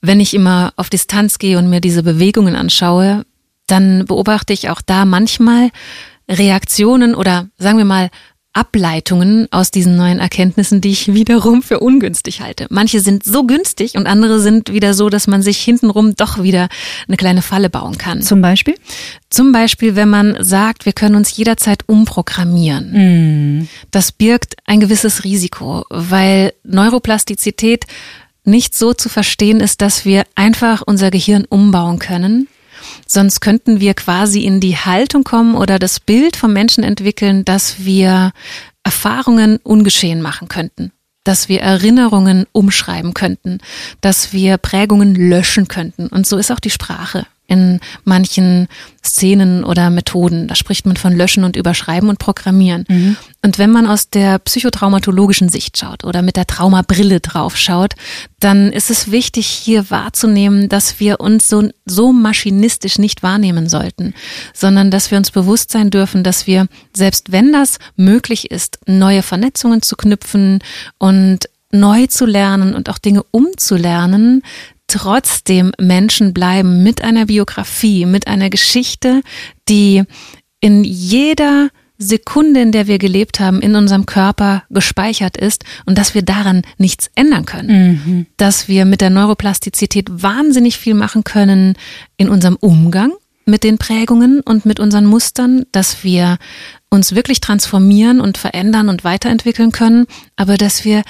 [0.00, 3.26] wenn ich immer auf Distanz gehe und mir diese Bewegungen anschaue,
[3.66, 5.70] dann beobachte ich auch da manchmal
[6.28, 8.08] Reaktionen oder sagen wir mal
[8.52, 12.66] Ableitungen aus diesen neuen Erkenntnissen, die ich wiederum für ungünstig halte.
[12.68, 16.68] Manche sind so günstig und andere sind wieder so, dass man sich hintenrum doch wieder
[17.06, 18.22] eine kleine Falle bauen kann.
[18.22, 18.74] Zum Beispiel?
[19.28, 23.60] Zum Beispiel, wenn man sagt, wir können uns jederzeit umprogrammieren.
[23.60, 23.68] Mm.
[23.92, 27.84] Das birgt ein gewisses Risiko, weil Neuroplastizität
[28.44, 32.48] nicht so zu verstehen ist, dass wir einfach unser Gehirn umbauen können,
[33.06, 37.84] Sonst könnten wir quasi in die Haltung kommen oder das Bild vom Menschen entwickeln, dass
[37.84, 38.32] wir
[38.82, 40.92] Erfahrungen ungeschehen machen könnten
[41.24, 43.58] dass wir Erinnerungen umschreiben könnten,
[44.00, 46.06] dass wir Prägungen löschen könnten.
[46.06, 48.68] Und so ist auch die Sprache in manchen
[49.04, 50.46] Szenen oder Methoden.
[50.46, 52.84] Da spricht man von Löschen und Überschreiben und Programmieren.
[52.88, 53.16] Mhm.
[53.42, 57.94] Und wenn man aus der psychotraumatologischen Sicht schaut oder mit der Traumabrille drauf schaut,
[58.38, 64.14] dann ist es wichtig, hier wahrzunehmen, dass wir uns so, so maschinistisch nicht wahrnehmen sollten,
[64.54, 69.22] sondern dass wir uns bewusst sein dürfen, dass wir, selbst wenn das möglich ist, neue
[69.22, 70.60] Vernetzungen zu knüpfen
[70.98, 74.42] und neu zu lernen und auch Dinge umzulernen,
[74.90, 79.22] trotzdem Menschen bleiben mit einer Biografie, mit einer Geschichte,
[79.68, 80.04] die
[80.60, 86.14] in jeder Sekunde, in der wir gelebt haben, in unserem Körper gespeichert ist und dass
[86.14, 88.02] wir daran nichts ändern können.
[88.04, 88.26] Mhm.
[88.38, 91.74] Dass wir mit der Neuroplastizität wahnsinnig viel machen können
[92.16, 93.12] in unserem Umgang
[93.44, 96.38] mit den Prägungen und mit unseren Mustern, dass wir
[96.88, 101.02] uns wirklich transformieren und verändern und weiterentwickeln können, aber dass wir,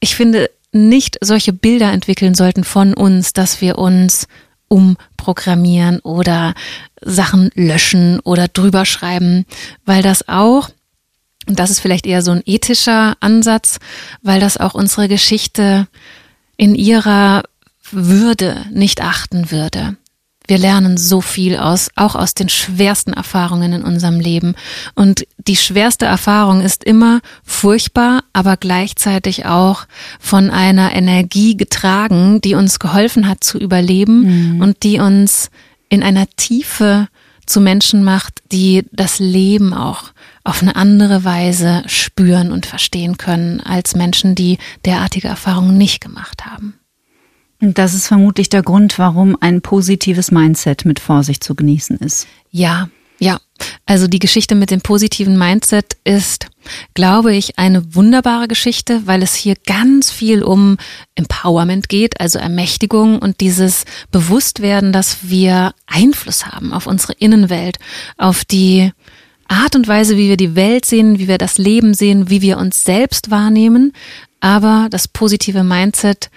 [0.00, 4.26] ich finde, nicht solche Bilder entwickeln sollten von uns, dass wir uns
[4.68, 6.54] umprogrammieren oder
[7.00, 9.46] Sachen löschen oder drüber schreiben,
[9.84, 10.70] weil das auch,
[11.46, 13.78] und das ist vielleicht eher so ein ethischer Ansatz,
[14.22, 15.86] weil das auch unsere Geschichte
[16.56, 17.42] in ihrer
[17.90, 19.96] Würde nicht achten würde.
[20.46, 24.54] Wir lernen so viel aus, auch aus den schwersten Erfahrungen in unserem Leben.
[24.94, 29.86] Und die schwerste Erfahrung ist immer furchtbar, aber gleichzeitig auch
[30.20, 34.60] von einer Energie getragen, die uns geholfen hat zu überleben mhm.
[34.60, 35.50] und die uns
[35.88, 37.08] in einer Tiefe
[37.46, 40.12] zu Menschen macht, die das Leben auch
[40.44, 46.44] auf eine andere Weise spüren und verstehen können als Menschen, die derartige Erfahrungen nicht gemacht
[46.44, 46.75] haben.
[47.74, 52.26] Das ist vermutlich der Grund, warum ein positives Mindset mit Vorsicht zu genießen ist.
[52.50, 53.38] Ja, ja.
[53.86, 56.46] Also die Geschichte mit dem positiven Mindset ist,
[56.94, 60.76] glaube ich, eine wunderbare Geschichte, weil es hier ganz viel um
[61.14, 67.78] Empowerment geht, also Ermächtigung und dieses Bewusstwerden, dass wir Einfluss haben auf unsere Innenwelt,
[68.18, 68.92] auf die
[69.48, 72.58] Art und Weise, wie wir die Welt sehen, wie wir das Leben sehen, wie wir
[72.58, 73.92] uns selbst wahrnehmen.
[74.40, 76.30] Aber das positive Mindset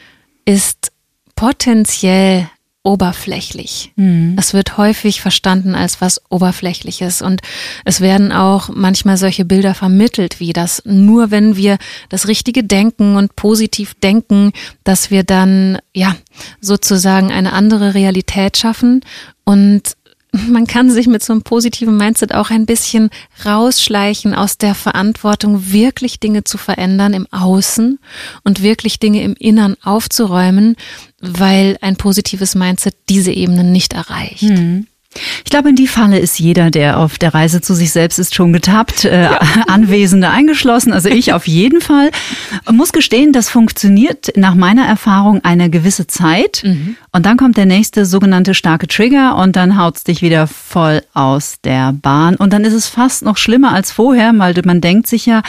[0.45, 0.91] ist
[1.39, 2.49] potenziell
[2.83, 3.93] oberflächlich.
[3.95, 4.35] Mhm.
[4.37, 7.41] Es wird häufig verstanden als was Oberflächliches und
[7.85, 11.77] es werden auch manchmal solche Bilder vermittelt, wie das nur wenn wir
[12.09, 14.51] das Richtige denken und positiv denken,
[14.83, 16.13] dass wir dann ja
[16.59, 19.01] sozusagen eine andere Realität schaffen
[19.45, 19.95] und
[20.31, 23.09] man kann sich mit so einem positiven Mindset auch ein bisschen
[23.45, 27.99] rausschleichen aus der Verantwortung, wirklich Dinge zu verändern im Außen
[28.43, 30.75] und wirklich Dinge im Innern aufzuräumen,
[31.21, 34.43] weil ein positives Mindset diese Ebenen nicht erreicht.
[34.43, 34.87] Mhm.
[35.43, 38.35] Ich glaube, in die Falle ist jeder, der auf der Reise zu sich selbst ist,
[38.35, 39.39] schon getappt, äh, ja.
[39.67, 42.11] Anwesende eingeschlossen, also ich auf jeden Fall.
[42.71, 46.95] Muss gestehen, das funktioniert nach meiner Erfahrung eine gewisse Zeit mhm.
[47.11, 51.55] und dann kommt der nächste sogenannte starke Trigger und dann haut's dich wieder voll aus
[51.63, 55.25] der Bahn und dann ist es fast noch schlimmer als vorher, weil man denkt sich
[55.25, 55.41] ja,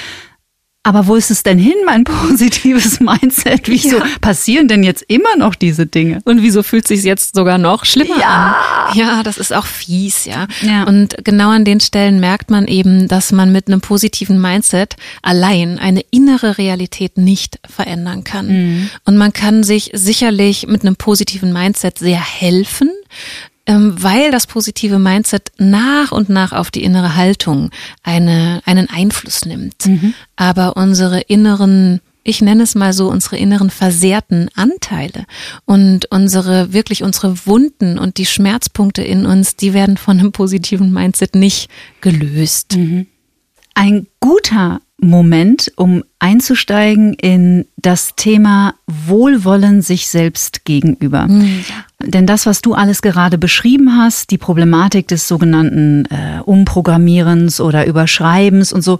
[0.83, 3.69] aber wo ist es denn hin, mein positives Mindset?
[3.69, 4.05] Wieso ja.
[4.21, 6.21] passieren denn jetzt immer noch diese Dinge?
[6.25, 8.57] Und wieso fühlt sich jetzt sogar noch schlimmer ja.
[8.89, 8.97] an?
[8.99, 10.47] Ja, das ist auch fies, ja.
[10.63, 10.85] ja.
[10.85, 15.79] Und genau an den Stellen merkt man eben, dass man mit einem positiven Mindset allein
[15.79, 18.47] eine innere Realität nicht verändern kann.
[18.49, 18.91] Mhm.
[19.05, 22.91] Und man kann sich sicherlich mit einem positiven Mindset sehr helfen,
[23.77, 27.71] weil das positive Mindset nach und nach auf die innere Haltung
[28.03, 29.87] eine, einen Einfluss nimmt.
[29.87, 30.15] Mhm.
[30.37, 35.25] Aber unsere inneren ich nenne es mal so, unsere inneren versehrten Anteile
[35.65, 40.93] und unsere, wirklich unsere Wunden und die Schmerzpunkte in uns, die werden von einem positiven
[40.93, 41.71] Mindset nicht
[42.03, 42.77] gelöst.
[42.77, 43.07] Mhm.
[43.75, 51.27] Ein guter Moment, um einzusteigen in das Thema Wohlwollen sich selbst gegenüber.
[51.27, 51.65] Mhm.
[52.03, 57.87] Denn das, was du alles gerade beschrieben hast, die Problematik des sogenannten äh, Umprogrammierens oder
[57.87, 58.99] Überschreibens und so,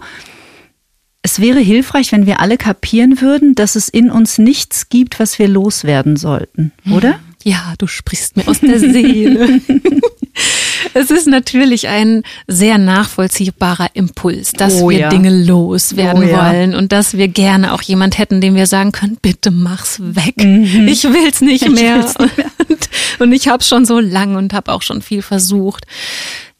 [1.23, 5.37] es wäre hilfreich, wenn wir alle kapieren würden, dass es in uns nichts gibt, was
[5.37, 7.19] wir loswerden sollten, oder?
[7.43, 9.61] Ja, du sprichst mir aus der Seele.
[10.93, 15.09] es ist natürlich ein sehr nachvollziehbarer Impuls, dass oh, wir ja.
[15.09, 16.51] Dinge loswerden oh, ja.
[16.51, 20.37] wollen und dass wir gerne auch jemand hätten, dem wir sagen können, bitte mach's weg.
[20.37, 20.87] Mhm.
[20.87, 21.97] Ich will's nicht mehr.
[21.97, 22.47] Ich will's nicht mehr.
[22.67, 22.89] Und,
[23.19, 25.85] und ich habe schon so lang und habe auch schon viel versucht.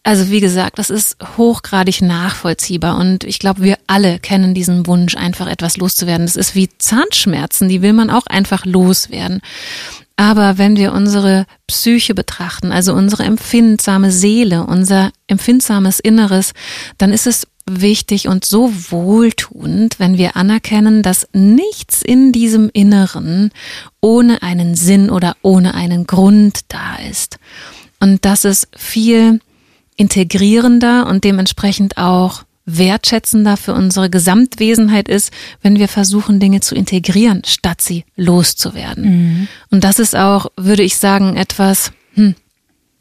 [0.04, 5.16] Also wie gesagt, das ist hochgradig nachvollziehbar und ich glaube, wir alle kennen diesen Wunsch,
[5.16, 6.26] einfach etwas loszuwerden.
[6.26, 9.42] Das ist wie Zahnschmerzen, die will man auch einfach loswerden.
[10.22, 16.54] Aber wenn wir unsere Psyche betrachten, also unsere empfindsame Seele, unser empfindsames Inneres,
[17.00, 23.50] dann ist es wichtig und so wohltuend, wenn wir anerkennen, dass nichts in diesem Inneren
[24.00, 27.40] ohne einen Sinn oder ohne einen Grund da ist.
[28.00, 29.40] Und dass es viel
[29.96, 37.42] integrierender und dementsprechend auch wertschätzender für unsere Gesamtwesenheit ist, wenn wir versuchen, Dinge zu integrieren,
[37.46, 39.04] statt sie loszuwerden.
[39.04, 39.48] Mhm.
[39.70, 42.36] Und das ist auch, würde ich sagen, etwas, hm,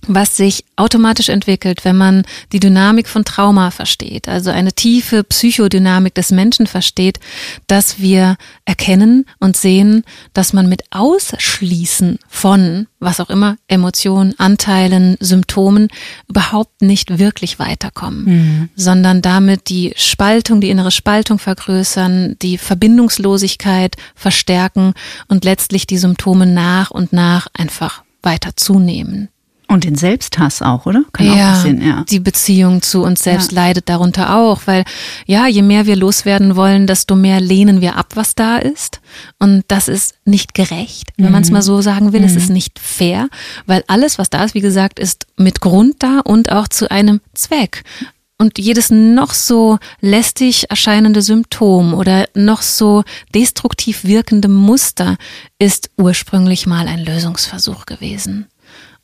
[0.07, 6.15] was sich automatisch entwickelt, wenn man die Dynamik von Trauma versteht, also eine tiefe Psychodynamik
[6.15, 7.21] des Menschen versteht,
[7.67, 15.17] dass wir erkennen und sehen, dass man mit Ausschließen von, was auch immer, Emotionen, Anteilen,
[15.21, 15.89] Symptomen
[16.29, 18.69] überhaupt nicht wirklich weiterkommen, mhm.
[18.75, 24.95] sondern damit die Spaltung, die innere Spaltung vergrößern, die Verbindungslosigkeit verstärken
[25.29, 29.29] und letztlich die Symptome nach und nach einfach weiter zunehmen.
[29.71, 31.05] Und den Selbsthass auch, oder?
[31.13, 32.05] Kann ja, auch passieren, ja.
[32.11, 33.63] Die Beziehung zu uns selbst ja.
[33.63, 34.85] leidet darunter auch, weil
[35.27, 39.01] ja, je mehr wir loswerden wollen, desto mehr lehnen wir ab, was da ist.
[39.39, 41.33] Und das ist nicht gerecht, wenn mhm.
[41.33, 42.21] man es mal so sagen will.
[42.21, 42.27] Mhm.
[42.27, 43.29] Es ist nicht fair,
[43.65, 47.21] weil alles, was da ist, wie gesagt, ist mit Grund da und auch zu einem
[47.35, 47.85] Zweck.
[48.41, 53.05] Und jedes noch so lästig erscheinende Symptom oder noch so
[53.35, 55.17] destruktiv wirkende Muster
[55.59, 58.47] ist ursprünglich mal ein Lösungsversuch gewesen.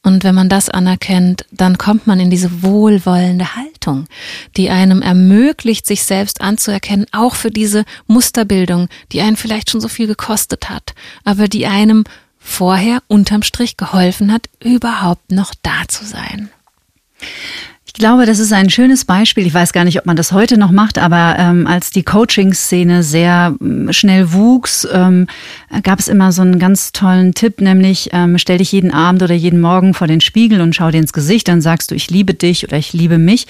[0.07, 4.07] Und wenn man das anerkennt, dann kommt man in diese wohlwollende Haltung,
[4.57, 9.88] die einem ermöglicht, sich selbst anzuerkennen, auch für diese Musterbildung, die einen vielleicht schon so
[9.88, 12.05] viel gekostet hat, aber die einem
[12.38, 16.51] vorher unterm Strich geholfen hat, überhaupt noch da zu sein.
[17.97, 19.47] Ich glaube, das ist ein schönes Beispiel.
[19.47, 23.03] Ich weiß gar nicht, ob man das heute noch macht, aber ähm, als die Coaching-Szene
[23.03, 25.27] sehr ähm, schnell wuchs, ähm,
[25.83, 29.35] gab es immer so einen ganz tollen Tipp, nämlich ähm, stell dich jeden Abend oder
[29.35, 32.35] jeden Morgen vor den Spiegel und schau dir ins Gesicht, dann sagst du, ich liebe
[32.35, 33.47] dich oder ich liebe mich.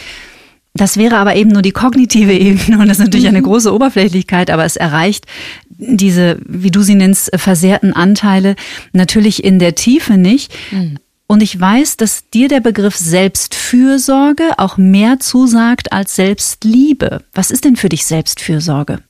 [0.74, 3.46] Das wäre aber eben nur die kognitive Ebene und das ist natürlich eine mhm.
[3.46, 5.26] große Oberflächlichkeit, aber es erreicht
[5.68, 8.54] diese, wie du sie nennst, versehrten Anteile
[8.92, 10.54] natürlich in der Tiefe nicht.
[10.70, 10.98] Mhm.
[11.26, 17.24] Und ich weiß, dass dir der Begriff Selbstfürsorge auch mehr zusagt als Selbstliebe.
[17.32, 19.02] Was ist denn für dich Selbstfürsorge?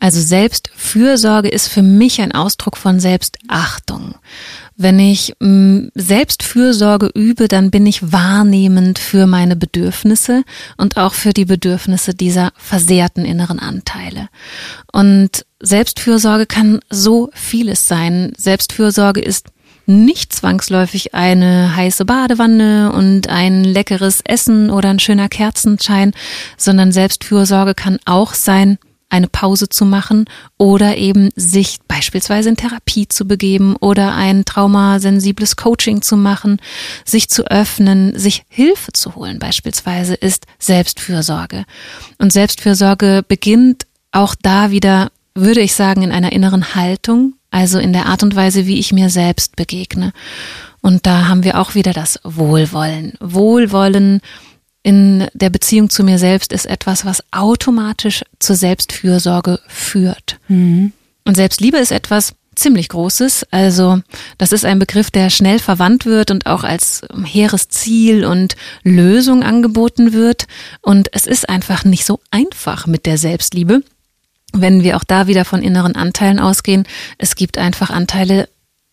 [0.00, 4.14] Also Selbstfürsorge ist für mich ein Ausdruck von Selbstachtung.
[4.76, 10.44] Wenn ich mm, Selbstfürsorge übe, dann bin ich wahrnehmend für meine Bedürfnisse
[10.76, 14.28] und auch für die Bedürfnisse dieser versehrten inneren Anteile.
[14.92, 18.32] Und Selbstfürsorge kann so vieles sein.
[18.36, 19.48] Selbstfürsorge ist
[19.88, 26.12] nicht zwangsläufig eine heiße Badewanne und ein leckeres Essen oder ein schöner Kerzenschein,
[26.56, 28.78] sondern Selbstfürsorge kann auch sein,
[29.10, 30.26] eine Pause zu machen
[30.58, 36.60] oder eben sich beispielsweise in Therapie zu begeben oder ein traumasensibles Coaching zu machen,
[37.06, 41.64] sich zu öffnen, sich Hilfe zu holen beispielsweise ist Selbstfürsorge.
[42.18, 47.92] Und Selbstfürsorge beginnt auch da wieder, würde ich sagen, in einer inneren Haltung, also in
[47.92, 50.12] der Art und Weise, wie ich mir selbst begegne.
[50.80, 53.14] Und da haben wir auch wieder das Wohlwollen.
[53.20, 54.20] Wohlwollen
[54.82, 60.38] in der Beziehung zu mir selbst ist etwas, was automatisch zur Selbstfürsorge führt.
[60.48, 60.92] Mhm.
[61.24, 63.46] Und Selbstliebe ist etwas ziemlich Großes.
[63.50, 64.00] Also
[64.36, 69.42] das ist ein Begriff, der schnell verwandt wird und auch als hehres Ziel und Lösung
[69.42, 70.46] angeboten wird.
[70.82, 73.82] Und es ist einfach nicht so einfach mit der Selbstliebe
[74.60, 76.84] wenn wir auch da wieder von inneren Anteilen ausgehen,
[77.18, 78.48] es gibt einfach Anteile,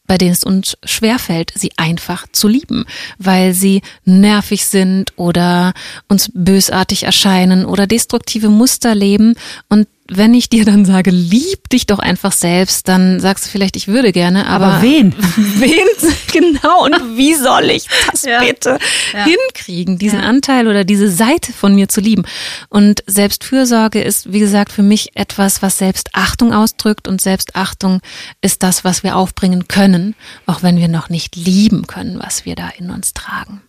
[0.07, 2.85] bei denen es uns schwerfällt, sie einfach zu lieben,
[3.17, 5.73] weil sie nervig sind oder
[6.07, 9.35] uns bösartig erscheinen oder destruktive Muster leben.
[9.67, 13.75] Und wenn ich dir dann sage, lieb dich doch einfach selbst, dann sagst du vielleicht,
[13.75, 15.15] ich würde gerne, aber, aber wen?
[15.37, 15.87] wen?
[16.35, 16.83] Genau.
[16.83, 18.39] Und wie soll ich das ja.
[18.39, 18.77] bitte
[19.13, 19.23] ja.
[19.23, 20.25] hinkriegen, diesen ja.
[20.25, 22.25] Anteil oder diese Seite von mir zu lieben?
[22.67, 28.01] Und Selbstfürsorge ist, wie gesagt, für mich etwas, was Selbstachtung ausdrückt und Selbstachtung
[28.41, 30.13] ist das, was wir aufbringen können,
[30.45, 33.61] auch wenn wir noch nicht lieben können, was wir da in uns tragen.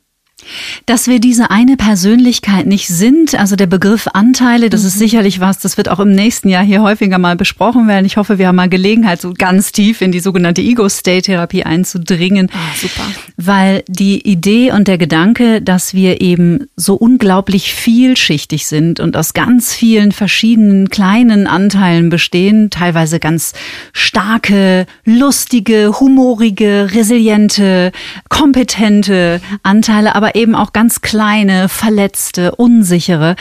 [0.85, 4.89] Dass wir diese eine Persönlichkeit nicht sind, also der Begriff Anteile, das mhm.
[4.89, 8.05] ist sicherlich was, das wird auch im nächsten Jahr hier häufiger mal besprochen werden.
[8.05, 12.51] Ich hoffe, wir haben mal Gelegenheit, so ganz tief in die sogenannte Ego-State-Therapie einzudringen.
[12.53, 13.03] Ah, super.
[13.39, 19.33] Weil die Idee und der Gedanke, dass wir eben so unglaublich vielschichtig sind und aus
[19.33, 23.55] ganz vielen verschiedenen kleinen Anteilen bestehen, teilweise ganz
[23.95, 27.91] starke, lustige, humorige, resiliente,
[28.29, 33.37] kompetente Anteile, aber eben auch ganz kleine, verletzte, unsichere.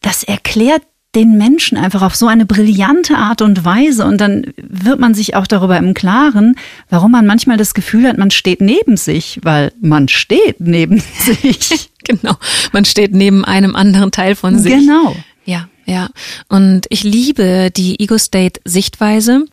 [0.00, 0.82] Das erklärt
[1.14, 5.36] den Menschen einfach auf so eine brillante Art und Weise und dann wird man sich
[5.36, 6.56] auch darüber im Klaren,
[6.88, 11.90] warum man manchmal das Gefühl hat, man steht neben sich, weil man steht neben sich.
[12.04, 12.34] genau,
[12.72, 14.72] man steht neben einem anderen Teil von sich.
[14.72, 15.14] Genau.
[15.44, 16.08] Ja, ja.
[16.48, 19.44] Und ich liebe die Ego-State-Sichtweise,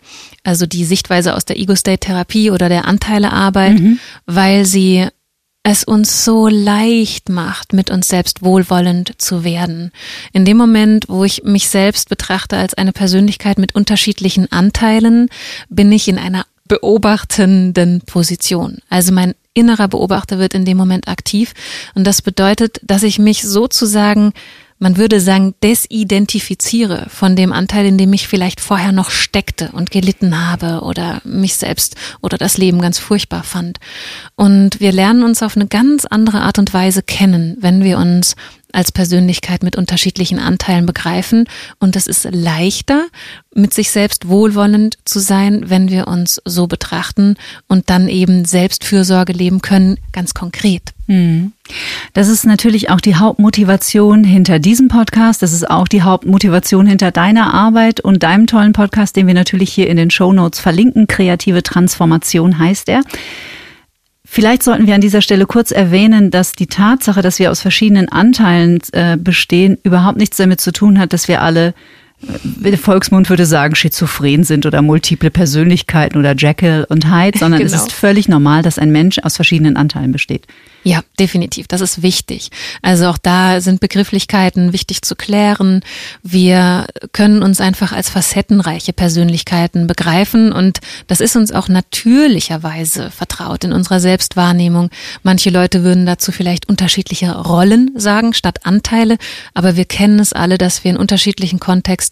[0.44, 4.00] also die Sichtweise aus der Ego-State-Therapie oder der Anteilearbeit, mhm.
[4.26, 5.08] weil sie
[5.64, 9.92] es uns so leicht macht, mit uns selbst wohlwollend zu werden.
[10.34, 15.30] In dem Moment, wo ich mich selbst betrachte als eine Persönlichkeit mit unterschiedlichen Anteilen,
[15.70, 18.78] bin ich in einer beobachtenden Position.
[18.90, 21.54] Also mein innerer Beobachter wird in dem Moment aktiv.
[21.96, 24.34] Und das bedeutet, dass ich mich sozusagen
[24.80, 29.92] man würde sagen, desidentifiziere von dem Anteil, in dem ich vielleicht vorher noch steckte und
[29.92, 33.80] gelitten habe oder mich selbst oder das Leben ganz furchtbar fand.
[34.36, 38.36] Und wir lernen uns auf eine ganz andere Art und Weise kennen, wenn wir uns
[38.72, 41.46] als Persönlichkeit mit unterschiedlichen Anteilen begreifen.
[41.80, 43.06] Und es ist leichter,
[43.54, 47.36] mit sich selbst wohlwollend zu sein, wenn wir uns so betrachten
[47.68, 50.84] und dann eben Selbstfürsorge leben können, ganz konkret.
[51.08, 51.54] Hm.
[52.14, 55.42] Das ist natürlich auch die Hauptmotivation hinter diesem Podcast.
[55.42, 59.74] Das ist auch die Hauptmotivation hinter deiner Arbeit und deinem tollen Podcast, den wir natürlich
[59.74, 61.08] hier in den Show Notes verlinken.
[61.08, 63.02] Kreative Transformation heißt er.
[64.32, 68.10] Vielleicht sollten wir an dieser Stelle kurz erwähnen, dass die Tatsache, dass wir aus verschiedenen
[68.10, 71.74] Anteilen äh, bestehen, überhaupt nichts damit zu tun hat, dass wir alle
[72.22, 77.74] der Volksmund würde sagen, schizophren sind oder multiple Persönlichkeiten oder Jekyll und Hyde, sondern genau.
[77.74, 80.46] es ist völlig normal, dass ein Mensch aus verschiedenen Anteilen besteht.
[80.84, 81.68] Ja, definitiv.
[81.68, 82.52] Das ist wichtig.
[82.82, 85.82] Also auch da sind Begrifflichkeiten wichtig zu klären.
[86.24, 93.66] Wir können uns einfach als facettenreiche Persönlichkeiten begreifen und das ist uns auch natürlicherweise vertraut
[93.66, 94.90] in unserer Selbstwahrnehmung.
[95.22, 99.18] Manche Leute würden dazu vielleicht unterschiedliche Rollen sagen statt Anteile,
[99.54, 102.09] aber wir kennen es alle, dass wir in unterschiedlichen Kontexten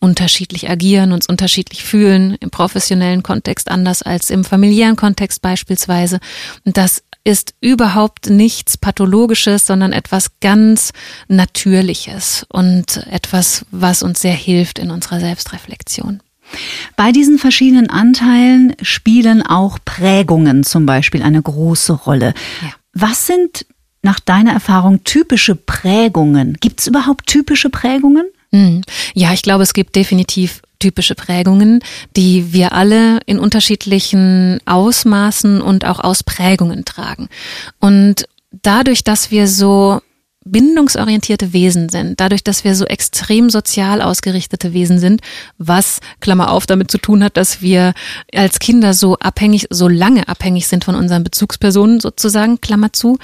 [0.00, 6.20] unterschiedlich agieren, uns unterschiedlich fühlen, im professionellen Kontext anders als im familiären Kontext beispielsweise.
[6.64, 10.92] Und das ist überhaupt nichts Pathologisches, sondern etwas ganz
[11.28, 16.20] Natürliches und etwas, was uns sehr hilft in unserer Selbstreflexion.
[16.96, 22.34] Bei diesen verschiedenen Anteilen spielen auch Prägungen zum Beispiel eine große Rolle.
[22.60, 22.68] Ja.
[22.92, 23.66] Was sind
[24.02, 26.58] nach deiner Erfahrung typische Prägungen?
[26.60, 28.26] Gibt es überhaupt typische Prägungen?
[28.52, 28.82] Hm.
[29.14, 31.80] Ja, ich glaube, es gibt definitiv typische Prägungen,
[32.16, 37.28] die wir alle in unterschiedlichen Ausmaßen und auch Ausprägungen tragen.
[37.78, 40.00] Und dadurch, dass wir so
[40.44, 45.20] bindungsorientierte Wesen sind, dadurch, dass wir so extrem sozial ausgerichtete Wesen sind,
[45.58, 47.94] was, Klammer auf, damit zu tun hat, dass wir
[48.34, 53.18] als Kinder so abhängig, so lange abhängig sind von unseren Bezugspersonen sozusagen, Klammer zu.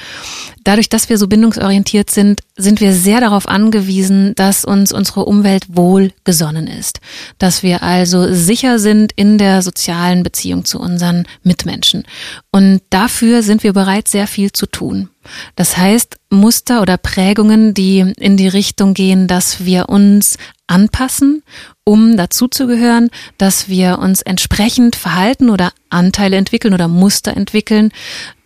[0.65, 5.65] Dadurch, dass wir so bindungsorientiert sind, sind wir sehr darauf angewiesen, dass uns unsere Umwelt
[5.69, 7.01] wohl gesonnen ist,
[7.39, 12.05] dass wir also sicher sind in der sozialen Beziehung zu unseren Mitmenschen.
[12.51, 15.09] Und dafür sind wir bereit, sehr viel zu tun.
[15.57, 20.37] Das heißt, Muster oder Prägungen, die in die Richtung gehen, dass wir uns
[20.69, 21.43] anpassen,
[21.85, 23.09] um dazuzugehören,
[23.39, 27.93] dass wir uns entsprechend verhalten oder Anteile entwickeln oder Muster entwickeln,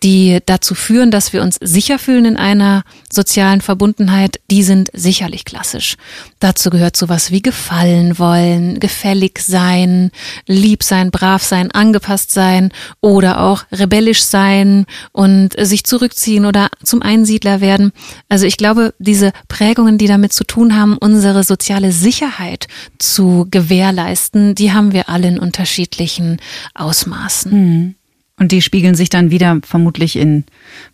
[0.01, 5.43] die dazu führen, dass wir uns sicher fühlen in einer sozialen Verbundenheit, die sind sicherlich
[5.43, 5.97] klassisch.
[6.39, 10.11] Dazu gehört sowas wie gefallen wollen, gefällig sein,
[10.47, 12.71] lieb sein, brav sein, angepasst sein
[13.01, 17.72] oder auch rebellisch sein und sich zurückziehen oder zum Einsiedler werden.
[18.29, 22.67] Also ich glaube, diese Prägungen, die damit zu tun haben, unsere soziale Sicherheit
[22.99, 26.37] zu gewährleisten, die haben wir alle in unterschiedlichen
[26.73, 27.51] Ausmaßen.
[27.51, 27.95] Mhm.
[28.39, 30.43] Und die spiegeln sich dann wieder vermutlich in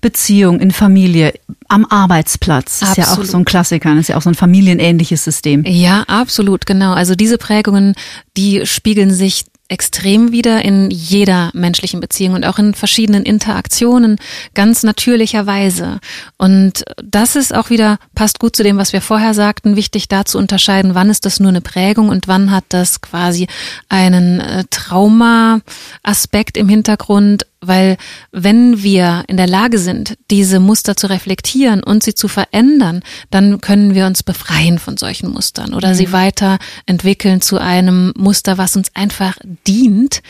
[0.01, 1.33] Beziehung, in Familie,
[1.69, 2.79] am Arbeitsplatz.
[2.79, 5.63] Das ist ja auch so ein Klassiker, das ist ja auch so ein familienähnliches System.
[5.65, 6.91] Ja, absolut, genau.
[6.91, 7.95] Also diese Prägungen,
[8.35, 14.17] die spiegeln sich extrem wieder in jeder menschlichen Beziehung und auch in verschiedenen Interaktionen
[14.55, 15.99] ganz natürlicherweise.
[16.37, 20.25] Und das ist auch wieder, passt gut zu dem, was wir vorher sagten, wichtig da
[20.25, 23.47] zu unterscheiden, wann ist das nur eine Prägung und wann hat das quasi
[23.89, 27.97] einen äh, Trauma-Aspekt im Hintergrund weil
[28.31, 33.01] wenn wir in der Lage sind, diese Muster zu reflektieren und sie zu verändern,
[33.31, 35.93] dann können wir uns befreien von solchen Mustern oder mhm.
[35.95, 39.37] sie weiterentwickeln zu einem Muster, was uns einfach
[39.67, 40.21] dient,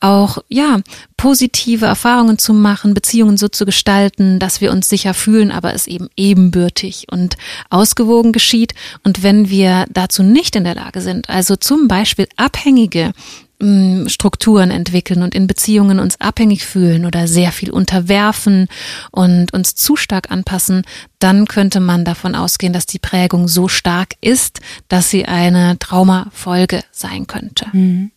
[0.00, 0.80] auch ja
[1.16, 5.86] positive Erfahrungen zu machen, Beziehungen so zu gestalten, dass wir uns sicher fühlen, aber es
[5.86, 7.36] eben ebenbürtig und
[7.70, 8.74] ausgewogen geschieht.
[9.02, 13.12] Und wenn wir dazu nicht in der Lage sind, also zum Beispiel abhängige
[13.58, 18.68] Strukturen entwickeln und in Beziehungen uns abhängig fühlen oder sehr viel unterwerfen
[19.10, 20.82] und uns zu stark anpassen,
[21.18, 26.82] dann könnte man davon ausgehen, dass die Prägung so stark ist, dass sie eine Traumafolge
[26.90, 27.66] sein könnte.
[27.72, 28.10] Mhm.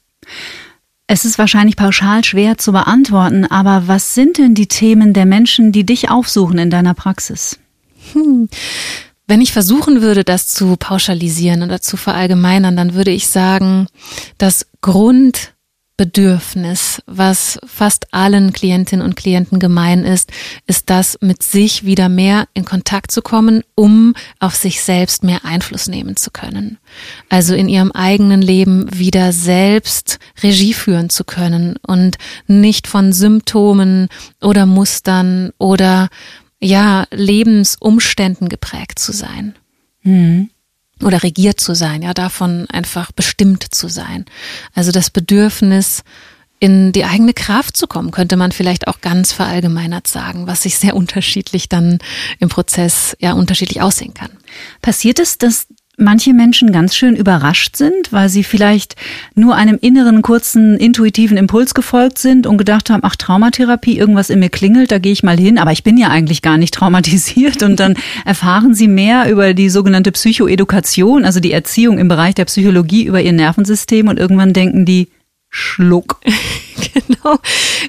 [1.08, 5.72] Es ist wahrscheinlich pauschal schwer zu beantworten, aber was sind denn die Themen der Menschen,
[5.72, 7.58] die dich aufsuchen in deiner Praxis?
[8.14, 8.50] Hm.
[9.30, 13.86] Wenn ich versuchen würde, das zu pauschalisieren oder zu verallgemeinern, dann würde ich sagen,
[14.40, 15.54] das Grund
[16.00, 20.32] Bedürfnis, was fast allen Klientinnen und Klienten gemein ist,
[20.66, 25.44] ist das, mit sich wieder mehr in Kontakt zu kommen, um auf sich selbst mehr
[25.44, 26.78] Einfluss nehmen zu können.
[27.28, 32.18] Also in ihrem eigenen Leben wieder selbst Regie führen zu können und
[32.48, 34.08] nicht von Symptomen
[34.42, 36.08] oder Mustern oder
[36.60, 39.56] ja, Lebensumständen geprägt zu sein.
[40.04, 40.50] Mhm
[41.04, 44.26] oder regiert zu sein, ja, davon einfach bestimmt zu sein.
[44.74, 46.04] Also das Bedürfnis,
[46.60, 50.78] in die eigene Kraft zu kommen, könnte man vielleicht auch ganz verallgemeinert sagen, was sich
[50.78, 52.00] sehr unterschiedlich dann
[52.40, 54.32] im Prozess ja unterschiedlich aussehen kann.
[54.82, 55.68] Passiert es, dass
[56.00, 58.96] manche Menschen ganz schön überrascht sind, weil sie vielleicht
[59.36, 64.40] nur einem inneren, kurzen, intuitiven Impuls gefolgt sind und gedacht haben, ach, Traumatherapie, irgendwas in
[64.40, 67.64] mir klingelt, da gehe ich mal hin, aber ich bin ja eigentlich gar nicht traumatisiert.
[67.64, 67.96] Und dann
[68.26, 73.22] erfahren sie mehr über die sogenannte Psychoedukation, also die Erziehung im Bereich der Psychologie über
[73.22, 74.08] ihr Nervensystem.
[74.08, 75.08] Und irgendwann denken die,
[75.50, 76.22] Schluck.
[76.94, 77.38] genau.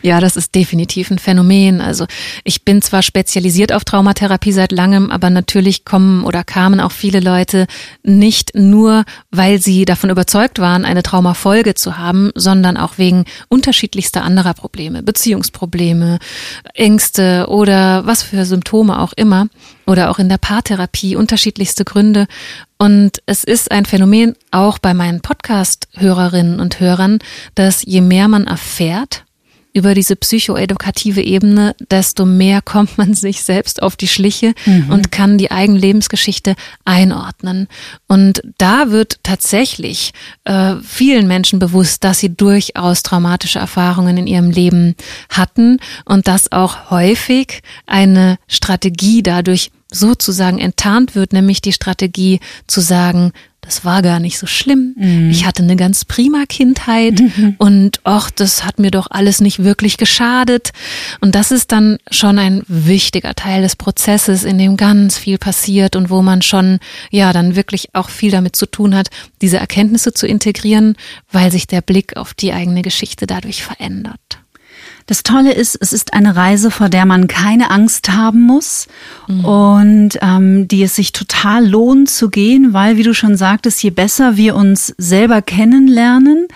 [0.02, 1.80] Ja, das ist definitiv ein Phänomen.
[1.82, 2.06] Also
[2.42, 7.20] ich bin zwar spezialisiert auf Traumatherapie seit langem, aber natürlich kommen oder kamen auch viele
[7.20, 7.66] Leute
[8.02, 14.22] nicht nur, weil sie davon überzeugt waren, eine Traumafolge zu haben, sondern auch wegen unterschiedlichster
[14.22, 16.18] anderer Probleme, Beziehungsprobleme,
[16.72, 19.48] Ängste oder was für Symptome auch immer
[19.86, 22.26] oder auch in der Paartherapie unterschiedlichste Gründe.
[22.80, 27.18] Und es ist ein Phänomen auch bei meinen Podcast-Hörerinnen und Hörern,
[27.54, 29.26] dass je mehr man erfährt
[29.74, 34.88] über diese psychoedukative Ebene, desto mehr kommt man sich selbst auf die Schliche mhm.
[34.88, 36.56] und kann die eigene Lebensgeschichte
[36.86, 37.68] einordnen.
[38.08, 40.12] Und da wird tatsächlich
[40.44, 44.96] äh, vielen Menschen bewusst, dass sie durchaus traumatische Erfahrungen in ihrem Leben
[45.28, 52.80] hatten und dass auch häufig eine Strategie dadurch sozusagen enttarnt wird, nämlich die Strategie zu
[52.80, 54.94] sagen, das war gar nicht so schlimm.
[54.96, 55.30] Mhm.
[55.30, 57.54] Ich hatte eine ganz prima Kindheit mhm.
[57.58, 60.70] und ach, das hat mir doch alles nicht wirklich geschadet.
[61.20, 65.94] Und das ist dann schon ein wichtiger Teil des Prozesses, in dem ganz viel passiert
[65.94, 66.78] und wo man schon,
[67.10, 69.08] ja, dann wirklich auch viel damit zu tun hat,
[69.42, 70.96] diese Erkenntnisse zu integrieren,
[71.30, 74.39] weil sich der Blick auf die eigene Geschichte dadurch verändert.
[75.10, 78.86] Das Tolle ist, es ist eine Reise, vor der man keine Angst haben muss
[79.26, 79.44] mhm.
[79.44, 83.90] und ähm, die es sich total lohnt zu gehen, weil, wie du schon sagtest, je
[83.90, 86.46] besser wir uns selber kennenlernen,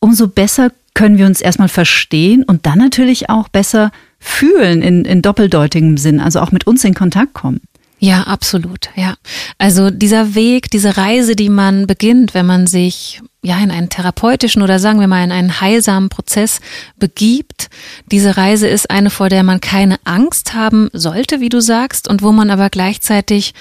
[0.00, 5.22] umso besser können wir uns erstmal verstehen und dann natürlich auch besser fühlen in, in
[5.22, 7.60] doppeldeutigem Sinn, also auch mit uns in Kontakt kommen.
[8.00, 9.14] Ja, absolut, ja.
[9.58, 14.62] Also dieser Weg, diese Reise, die man beginnt, wenn man sich ja in einen therapeutischen
[14.62, 16.60] oder sagen wir mal in einen heilsamen Prozess
[16.96, 17.70] begibt,
[18.10, 22.22] diese Reise ist eine, vor der man keine Angst haben sollte, wie du sagst, und
[22.22, 23.54] wo man aber gleichzeitig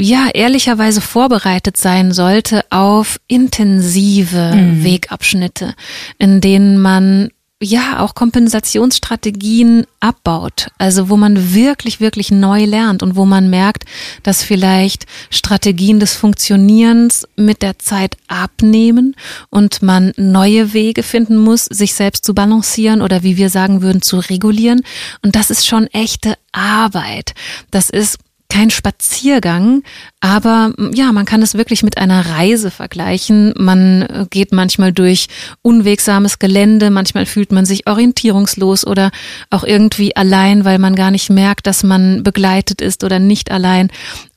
[0.00, 4.84] ja, ehrlicherweise vorbereitet sein sollte auf intensive mhm.
[4.84, 5.74] Wegabschnitte,
[6.18, 7.30] in denen man
[7.60, 10.68] ja auch Kompensationsstrategien abbaut.
[10.78, 13.84] Also wo man wirklich, wirklich neu lernt und wo man merkt,
[14.22, 19.16] dass vielleicht Strategien des Funktionierens mit der Zeit abnehmen
[19.50, 24.02] und man neue Wege finden muss, sich selbst zu balancieren oder wie wir sagen würden,
[24.02, 24.82] zu regulieren.
[25.22, 27.34] Und das ist schon echte Arbeit.
[27.70, 29.82] Das ist kein Spaziergang,
[30.20, 33.54] aber ja, man kann es wirklich mit einer Reise vergleichen.
[33.56, 35.28] Man äh, geht manchmal durch
[35.62, 39.12] unwegsames Gelände, manchmal fühlt man sich orientierungslos oder
[39.50, 43.90] auch irgendwie allein, weil man gar nicht merkt, dass man begleitet ist oder nicht allein.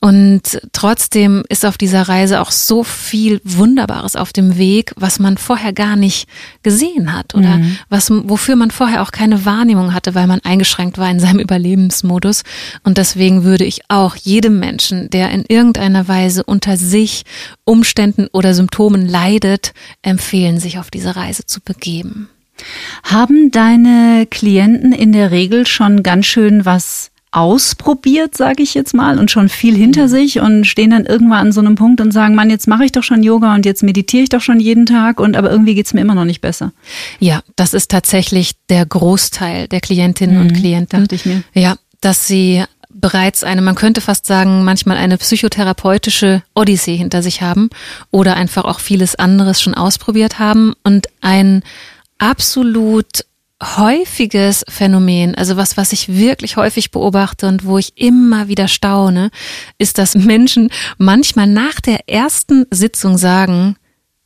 [0.03, 5.37] Und trotzdem ist auf dieser Reise auch so viel Wunderbares auf dem Weg, was man
[5.37, 6.27] vorher gar nicht
[6.63, 7.77] gesehen hat oder mhm.
[7.87, 12.41] was, wofür man vorher auch keine Wahrnehmung hatte, weil man eingeschränkt war in seinem Überlebensmodus.
[12.83, 17.23] Und deswegen würde ich auch jedem Menschen, der in irgendeiner Weise unter sich
[17.63, 22.29] Umständen oder Symptomen leidet, empfehlen, sich auf diese Reise zu begeben.
[23.03, 29.17] Haben deine Klienten in der Regel schon ganz schön was ausprobiert, sage ich jetzt mal,
[29.17, 32.35] und schon viel hinter sich und stehen dann irgendwann an so einem Punkt und sagen,
[32.35, 35.21] Mann, jetzt mache ich doch schon Yoga und jetzt meditiere ich doch schon jeden Tag
[35.21, 36.73] und aber irgendwie geht's mir immer noch nicht besser.
[37.19, 40.99] Ja, das ist tatsächlich der Großteil der Klientinnen mhm, und Klienten.
[40.99, 41.43] Dachte ich mir.
[41.53, 42.65] Ja, dass sie
[43.01, 47.69] bereits eine, man könnte fast sagen, manchmal eine psychotherapeutische Odyssee hinter sich haben
[48.11, 50.73] oder einfach auch vieles anderes schon ausprobiert haben.
[50.83, 51.63] Und ein
[52.17, 53.25] absolut
[53.61, 59.29] häufiges Phänomen, also was, was ich wirklich häufig beobachte und wo ich immer wieder staune,
[59.77, 63.75] ist, dass Menschen manchmal nach der ersten Sitzung sagen,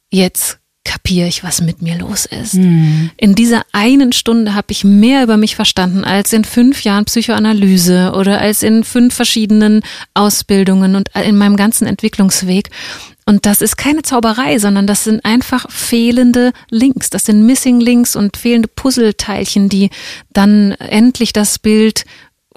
[0.09, 2.53] jetzt kapiere ich, was mit mir los ist.
[2.53, 3.09] Mhm.
[3.17, 8.13] In dieser einen Stunde habe ich mehr über mich verstanden als in fünf Jahren Psychoanalyse
[8.15, 9.81] oder als in fünf verschiedenen
[10.13, 12.69] Ausbildungen und in meinem ganzen Entwicklungsweg.
[13.27, 17.09] Und das ist keine Zauberei, sondern das sind einfach fehlende Links.
[17.09, 19.89] Das sind Missing Links und fehlende Puzzleteilchen, die
[20.31, 22.05] dann endlich das Bild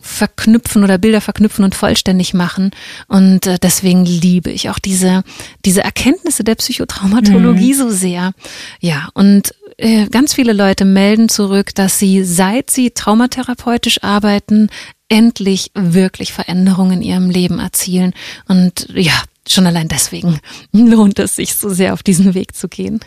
[0.08, 2.70] verknüpfen oder Bilder verknüpfen und vollständig machen.
[3.06, 5.22] Und äh, deswegen liebe ich auch diese,
[5.64, 7.78] diese Erkenntnisse der Psychotraumatologie mhm.
[7.78, 8.32] so sehr.
[8.80, 14.70] Ja, und äh, ganz viele Leute melden zurück, dass sie, seit sie traumatherapeutisch arbeiten,
[15.08, 18.12] endlich wirklich Veränderungen in ihrem Leben erzielen.
[18.48, 20.40] Und ja, schon allein deswegen
[20.72, 23.00] lohnt es sich so sehr auf diesen Weg zu gehen.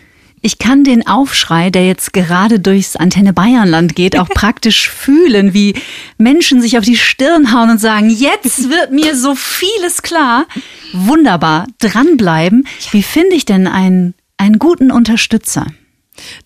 [0.43, 5.75] Ich kann den Aufschrei, der jetzt gerade durchs Antenne Bayernland geht, auch praktisch fühlen, wie
[6.17, 10.47] Menschen sich auf die Stirn hauen und sagen, jetzt wird mir so vieles klar.
[10.93, 12.67] Wunderbar, dranbleiben.
[12.91, 15.67] Wie finde ich denn einen, einen guten Unterstützer?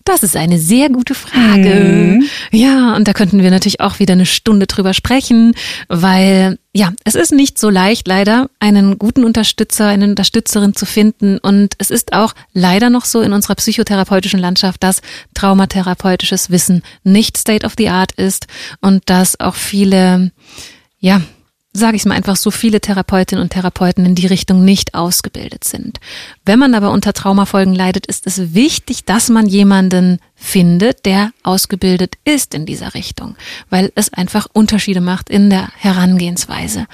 [0.04, 2.20] Das ist eine sehr gute Frage.
[2.20, 2.24] Mhm.
[2.52, 5.54] Ja, und da könnten wir natürlich auch wieder eine Stunde drüber sprechen,
[5.88, 11.38] weil ja, es ist nicht so leicht, leider einen guten Unterstützer, eine Unterstützerin zu finden.
[11.38, 15.02] Und es ist auch leider noch so in unserer psychotherapeutischen Landschaft, dass
[15.34, 18.48] traumatherapeutisches Wissen nicht State of the Art ist
[18.82, 20.32] und dass auch viele
[21.00, 21.22] ja,
[21.76, 26.00] sage ich mal einfach, so viele Therapeutinnen und Therapeuten in die Richtung nicht ausgebildet sind.
[26.46, 32.16] Wenn man aber unter Traumafolgen leidet, ist es wichtig, dass man jemanden findet, der ausgebildet
[32.24, 33.36] ist in dieser Richtung,
[33.70, 36.86] weil es einfach Unterschiede macht in der Herangehensweise.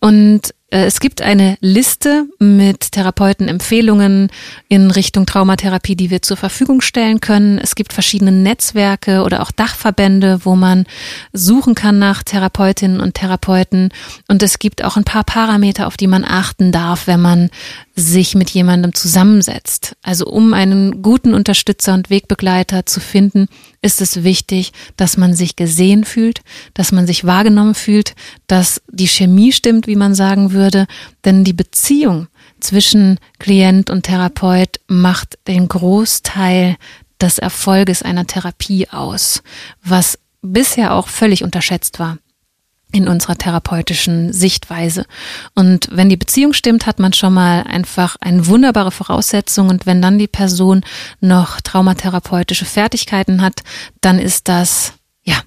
[0.00, 4.30] Und es gibt eine Liste mit Therapeutenempfehlungen
[4.68, 7.58] in Richtung Traumatherapie, die wir zur Verfügung stellen können.
[7.58, 10.84] Es gibt verschiedene Netzwerke oder auch Dachverbände, wo man
[11.32, 13.90] suchen kann nach Therapeutinnen und Therapeuten.
[14.26, 17.50] Und es gibt auch ein paar Parameter, auf die man achten darf, wenn man
[17.94, 19.96] sich mit jemandem zusammensetzt.
[20.02, 23.48] Also um einen guten Unterstützer und Wegbegleiter zu finden,
[23.80, 26.40] ist es wichtig, dass man sich gesehen fühlt,
[26.74, 28.14] dass man sich wahrgenommen fühlt,
[28.48, 30.55] dass die Chemie stimmt, wie man sagen würde,
[31.24, 32.28] denn die Beziehung
[32.60, 36.76] zwischen Klient und Therapeut macht den Großteil
[37.20, 39.42] des Erfolges einer Therapie aus,
[39.82, 42.18] was bisher auch völlig unterschätzt war
[42.92, 45.06] in unserer therapeutischen Sichtweise.
[45.54, 49.68] Und wenn die Beziehung stimmt, hat man schon mal einfach eine wunderbare Voraussetzung.
[49.68, 50.82] Und wenn dann die Person
[51.20, 53.62] noch traumatherapeutische Fertigkeiten hat,
[54.00, 54.94] dann ist das,
[55.24, 55.40] ja,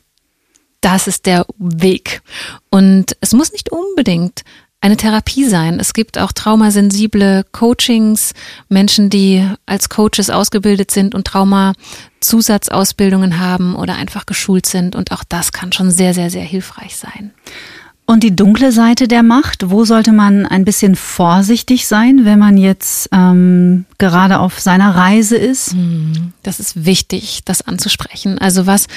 [0.81, 2.21] das ist der Weg.
[2.69, 4.43] Und es muss nicht unbedingt
[4.81, 5.79] eine Therapie sein.
[5.79, 8.33] Es gibt auch traumasensible Coachings,
[8.69, 14.95] Menschen, die als Coaches ausgebildet sind und Trauma-Zusatzausbildungen haben oder einfach geschult sind.
[14.95, 17.31] Und auch das kann schon sehr, sehr, sehr hilfreich sein.
[18.05, 22.57] Und die dunkle Seite der Macht, wo sollte man ein bisschen vorsichtig sein, wenn man
[22.57, 25.73] jetzt ähm, gerade auf seiner Reise ist?
[25.73, 28.39] Hm, das ist wichtig, das anzusprechen.
[28.39, 28.87] Also was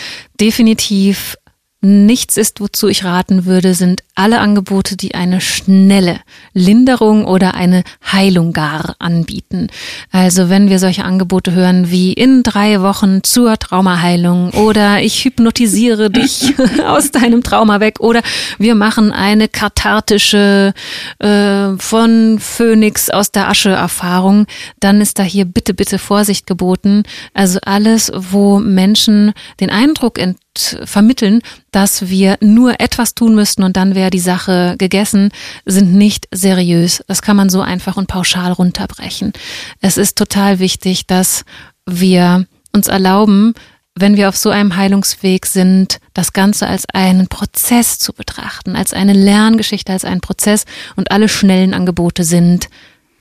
[0.40, 1.36] definitiv
[1.82, 6.20] nichts ist, wozu ich raten würde, sind alle Angebote, die eine schnelle
[6.54, 9.66] Linderung oder eine Heilung gar anbieten.
[10.12, 16.08] Also wenn wir solche Angebote hören wie in drei Wochen zur Traumaheilung oder ich hypnotisiere
[16.08, 16.54] dich
[16.86, 18.22] aus deinem Trauma weg oder
[18.58, 20.74] wir machen eine kathartische
[21.18, 24.46] äh, von Phönix aus der Asche Erfahrung,
[24.78, 27.02] dann ist da hier bitte, bitte Vorsicht geboten.
[27.34, 30.36] Also alles, wo Menschen den Eindruck ent
[30.84, 31.40] vermitteln,
[31.70, 35.30] dass wir nur etwas tun müssten und dann wäre die Sache gegessen,
[35.64, 37.02] sind nicht seriös.
[37.08, 39.32] Das kann man so einfach und pauschal runterbrechen.
[39.80, 41.44] Es ist total wichtig, dass
[41.86, 43.54] wir uns erlauben,
[43.94, 48.92] wenn wir auf so einem Heilungsweg sind, das Ganze als einen Prozess zu betrachten, als
[48.92, 50.64] eine Lerngeschichte, als einen Prozess
[50.96, 52.68] und alle schnellen Angebote sind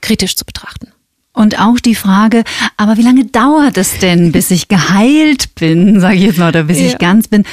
[0.00, 0.91] kritisch zu betrachten.
[1.34, 2.44] Und auch die Frage,
[2.76, 6.64] aber wie lange dauert es denn, bis ich geheilt bin, sage ich jetzt mal, oder
[6.64, 6.86] bis ja.
[6.86, 7.44] ich ganz bin?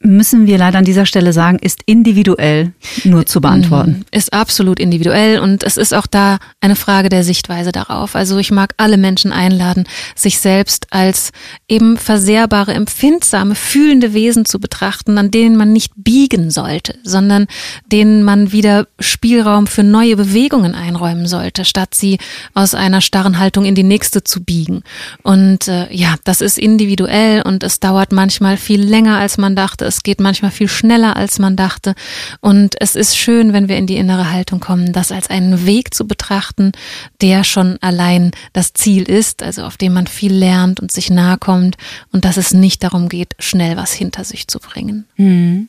[0.00, 2.72] müssen wir leider an dieser Stelle sagen, ist individuell
[3.02, 3.90] nur zu beantworten.
[3.90, 4.04] Mhm.
[4.12, 8.14] Ist absolut individuell und es ist auch da eine Frage der Sichtweise darauf.
[8.14, 9.84] Also ich mag alle Menschen einladen,
[10.14, 11.32] sich selbst als
[11.66, 17.46] eben versehrbare, empfindsame, fühlende Wesen zu betrachten, an denen man nicht biegen sollte, sondern
[17.90, 22.18] denen man wieder Spielraum für neue Bewegungen einräumen sollte, statt sie
[22.54, 24.84] aus einer starren Haltung in die nächste zu biegen.
[25.22, 29.88] Und äh, ja, das ist individuell und es dauert manchmal viel länger, als man dachte
[29.88, 31.94] es geht manchmal viel schneller, als man dachte.
[32.40, 35.94] Und es ist schön, wenn wir in die innere Haltung kommen, das als einen Weg
[35.94, 36.72] zu betrachten,
[37.20, 41.38] der schon allein das Ziel ist, also auf dem man viel lernt und sich nahe
[41.38, 41.76] kommt
[42.12, 45.06] und dass es nicht darum geht, schnell was hinter sich zu bringen.
[45.16, 45.68] Mhm.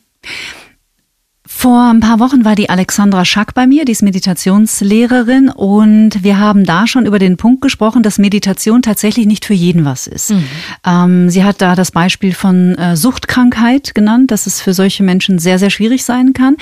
[1.52, 6.38] Vor ein paar Wochen war die Alexandra Schack bei mir, die ist Meditationslehrerin und wir
[6.38, 10.30] haben da schon über den Punkt gesprochen, dass Meditation tatsächlich nicht für jeden was ist.
[10.30, 10.44] Mhm.
[10.86, 15.38] Ähm, sie hat da das Beispiel von äh, Suchtkrankheit genannt, dass es für solche Menschen
[15.38, 16.56] sehr, sehr schwierig sein kann.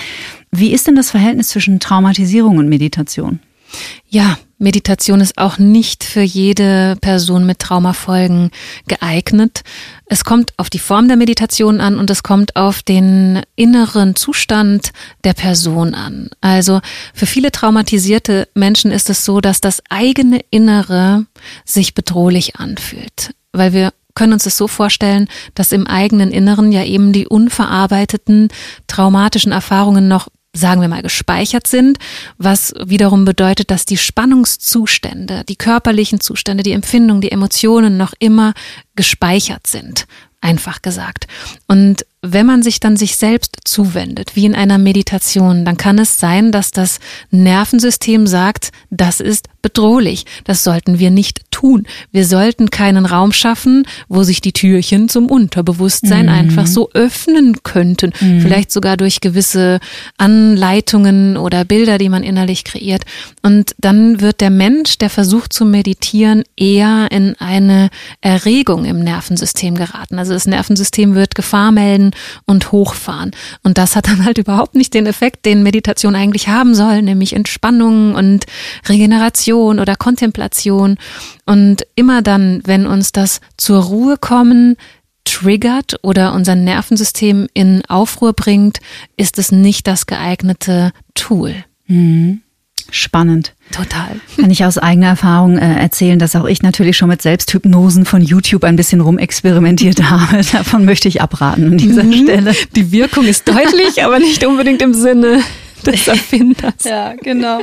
[0.51, 3.39] Wie ist denn das Verhältnis zwischen Traumatisierung und Meditation?
[4.09, 8.51] Ja, Meditation ist auch nicht für jede Person mit Traumafolgen
[8.89, 9.63] geeignet.
[10.07, 14.91] Es kommt auf die Form der Meditation an und es kommt auf den inneren Zustand
[15.23, 16.31] der Person an.
[16.41, 16.81] Also
[17.15, 21.27] für viele traumatisierte Menschen ist es so, dass das eigene Innere
[21.65, 26.83] sich bedrohlich anfühlt, weil wir können uns das so vorstellen, dass im eigenen Inneren ja
[26.83, 28.49] eben die unverarbeiteten
[28.89, 30.27] traumatischen Erfahrungen noch
[30.59, 31.99] sagen wir mal, gespeichert sind,
[32.37, 38.55] was wiederum bedeutet, dass die Spannungszustände, die körperlichen Zustände, die Empfindungen, die Emotionen noch immer
[38.97, 40.07] gespeichert sind,
[40.41, 41.27] einfach gesagt.
[41.67, 46.19] Und wenn man sich dann sich selbst zuwendet, wie in einer Meditation, dann kann es
[46.19, 46.99] sein, dass das
[47.31, 51.87] Nervensystem sagt, das ist bedrohlich, das sollten wir nicht tun.
[52.11, 56.33] Wir sollten keinen Raum schaffen, wo sich die Türchen zum Unterbewusstsein mhm.
[56.33, 58.41] einfach so öffnen könnten, mhm.
[58.41, 59.79] vielleicht sogar durch gewisse
[60.17, 63.03] Anleitungen oder Bilder, die man innerlich kreiert.
[63.43, 67.91] Und dann wird der Mensch, der versucht zu meditieren, eher in eine
[68.21, 70.19] Erregung im Nervensystem geraten.
[70.19, 72.08] Also das Nervensystem wird Gefahr melden,
[72.47, 73.33] und hochfahren.
[73.63, 77.35] Und das hat dann halt überhaupt nicht den Effekt, den Meditation eigentlich haben soll, nämlich
[77.35, 78.47] Entspannung und
[78.89, 80.97] Regeneration oder Kontemplation.
[81.47, 84.77] Und immer dann, wenn uns das zur Ruhe kommen,
[85.25, 88.79] triggert oder unser Nervensystem in Aufruhr bringt,
[89.17, 91.55] ist es nicht das geeignete Tool.
[91.87, 92.43] Mhm.
[92.91, 93.55] Spannend.
[93.71, 94.21] Total.
[94.41, 98.23] Kann ich aus eigener Erfahrung äh, erzählen, dass auch ich natürlich schon mit Selbsthypnosen von
[98.23, 100.41] YouTube ein bisschen rumexperimentiert habe.
[100.53, 102.25] Davon möchte ich abraten an dieser mhm.
[102.25, 102.55] Stelle.
[102.75, 105.43] Die Wirkung ist deutlich, aber nicht unbedingt im Sinne
[105.87, 106.85] des Erfinders.
[106.85, 107.61] Ja, genau.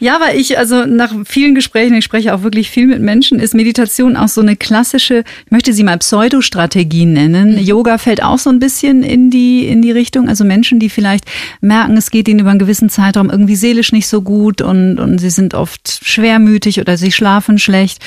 [0.00, 3.54] Ja, weil ich, also nach vielen Gesprächen, ich spreche auch wirklich viel mit Menschen, ist
[3.54, 7.52] Meditation auch so eine klassische, ich möchte sie mal Pseudostrategie nennen.
[7.52, 7.58] Mhm.
[7.58, 10.28] Yoga fällt auch so ein bisschen in die, in die Richtung.
[10.28, 11.24] Also Menschen, die vielleicht
[11.60, 15.18] merken, es geht ihnen über einen gewissen Zeitraum irgendwie seelisch nicht so gut und, und
[15.18, 17.98] sie sind oft schwermütig oder sie schlafen schlecht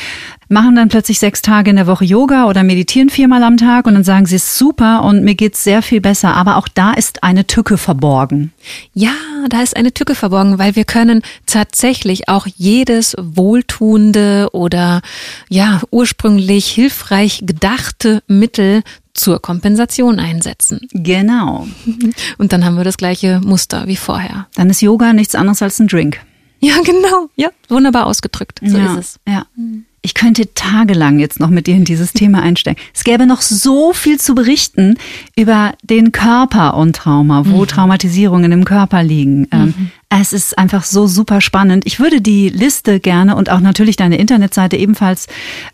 [0.49, 3.95] machen dann plötzlich sechs Tage in der Woche Yoga oder meditieren viermal am Tag und
[3.95, 6.35] dann sagen sie, es ist super und mir geht's sehr viel besser.
[6.35, 8.53] Aber auch da ist eine Tücke verborgen.
[8.93, 9.13] Ja,
[9.49, 15.01] da ist eine Tücke verborgen, weil wir können tatsächlich auch jedes wohltuende oder
[15.49, 18.83] ja, ursprünglich hilfreich gedachte Mittel
[19.13, 20.81] zur Kompensation einsetzen.
[20.93, 21.67] Genau.
[22.37, 24.47] Und dann haben wir das gleiche Muster wie vorher.
[24.55, 26.21] Dann ist Yoga nichts anderes als ein Drink.
[26.59, 27.29] Ja, genau.
[27.35, 28.59] Ja, wunderbar ausgedrückt.
[28.63, 29.19] So ja, ist es.
[29.27, 29.45] Ja.
[29.55, 29.85] Mhm.
[30.07, 32.81] Ich könnte tagelang jetzt noch mit dir in dieses Thema einsteigen.
[32.93, 34.95] Es gäbe noch so viel zu berichten
[35.35, 37.67] über den Körper und Trauma, wo mhm.
[37.67, 39.49] Traumatisierungen im Körper liegen.
[39.51, 39.91] Ähm, mhm.
[40.07, 41.85] Es ist einfach so super spannend.
[41.85, 45.27] Ich würde die Liste gerne und auch natürlich deine Internetseite ebenfalls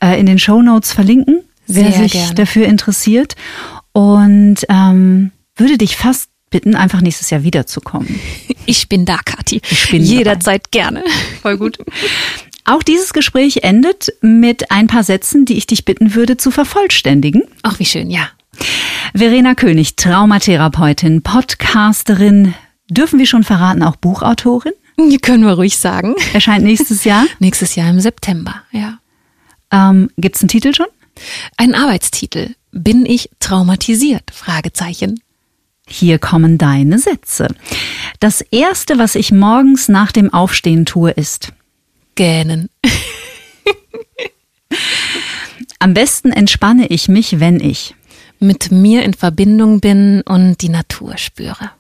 [0.04, 2.34] äh, in den Show Notes verlinken, wer Sehr sich gerne.
[2.34, 3.36] dafür interessiert.
[3.92, 8.20] Und ähm, würde dich fast bitten, einfach nächstes Jahr wiederzukommen.
[8.66, 9.62] Ich bin da, Kathi.
[9.70, 10.86] Ich bin jederzeit dabei.
[10.86, 11.04] gerne.
[11.44, 11.78] Voll gut.
[12.66, 17.44] Auch dieses Gespräch endet mit ein paar Sätzen, die ich dich bitten würde zu vervollständigen.
[17.62, 18.30] Ach, wie schön, ja.
[19.14, 22.54] Verena König, Traumatherapeutin, Podcasterin,
[22.90, 24.74] dürfen wir schon verraten, auch Buchautorin?
[24.98, 26.16] Die können wir ruhig sagen.
[26.34, 27.26] Erscheint nächstes Jahr?
[27.40, 29.00] nächstes Jahr im September, ja.
[29.72, 30.88] Ähm, Gibt es einen Titel schon?
[31.58, 32.56] Ein Arbeitstitel.
[32.72, 34.24] Bin ich traumatisiert?
[34.32, 35.20] Fragezeichen.
[35.88, 37.48] Hier kommen deine Sätze.
[38.20, 41.50] Das erste, was ich morgens nach dem Aufstehen tue, ist
[42.16, 42.70] gähnen.
[45.80, 47.96] Am besten entspanne ich mich, wenn ich
[48.40, 51.72] mit mir in Verbindung bin und die Natur spüre.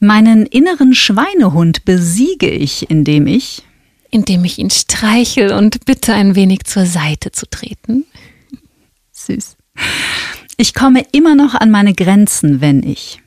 [0.00, 3.62] Meinen inneren Schweinehund besiege ich, indem ich
[4.10, 8.04] indem ich ihn streichel und bitte ein wenig zur Seite zu treten.
[9.12, 9.56] Süß.
[10.56, 13.20] Ich komme immer noch an meine Grenzen, wenn ich.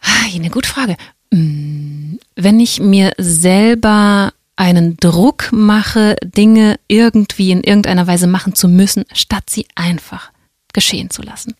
[0.00, 0.96] Ah, eine gute Frage.
[1.32, 8.68] Hm, wenn ich mir selber einen Druck mache, Dinge irgendwie in irgendeiner Weise machen zu
[8.68, 10.32] müssen, statt sie einfach
[10.72, 11.54] geschehen zu lassen.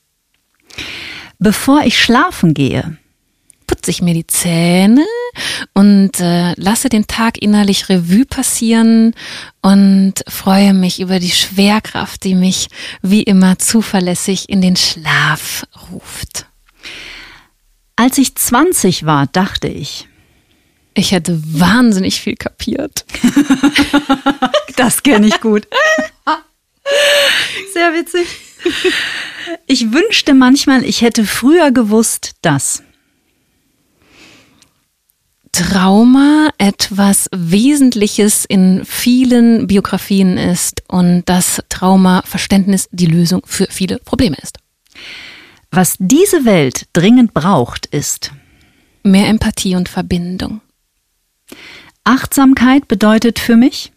[1.38, 2.96] Bevor ich schlafen gehe,
[3.68, 5.06] putze ich mir die Zähne
[5.74, 9.14] und äh, lasse den Tag innerlich Revue passieren
[9.62, 12.68] und freue mich über die Schwerkraft, die mich
[13.02, 16.46] wie immer zuverlässig in den Schlaf ruft.
[17.98, 20.06] Als ich 20 war, dachte ich,
[20.94, 23.04] ich hätte wahnsinnig viel kapiert.
[24.76, 25.66] das kenne ich gut.
[27.74, 28.28] Sehr witzig.
[29.66, 32.84] Ich wünschte manchmal, ich hätte früher gewusst, dass
[35.50, 44.36] Trauma etwas Wesentliches in vielen Biografien ist und dass Traumaverständnis die Lösung für viele Probleme
[44.40, 44.58] ist.
[45.70, 48.32] Was diese Welt dringend braucht, ist
[49.02, 50.60] mehr Empathie und Verbindung.
[52.04, 53.92] Achtsamkeit bedeutet für mich?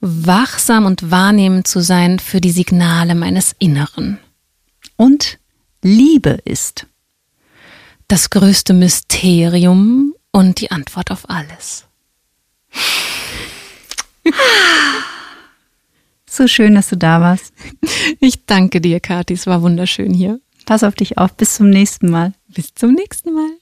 [0.00, 4.18] Wachsam und wahrnehmend zu sein für die Signale meines Inneren.
[4.96, 5.38] Und
[5.82, 6.86] Liebe ist?
[8.06, 11.86] Das größte Mysterium und die Antwort auf alles.
[16.30, 17.52] So schön, dass du da warst.
[18.20, 19.32] Ich danke dir, Kathi.
[19.32, 20.38] Es war wunderschön hier.
[20.68, 21.32] Pass auf dich auf.
[21.32, 22.34] Bis zum nächsten Mal.
[22.48, 23.52] Bis zum nächsten Mal.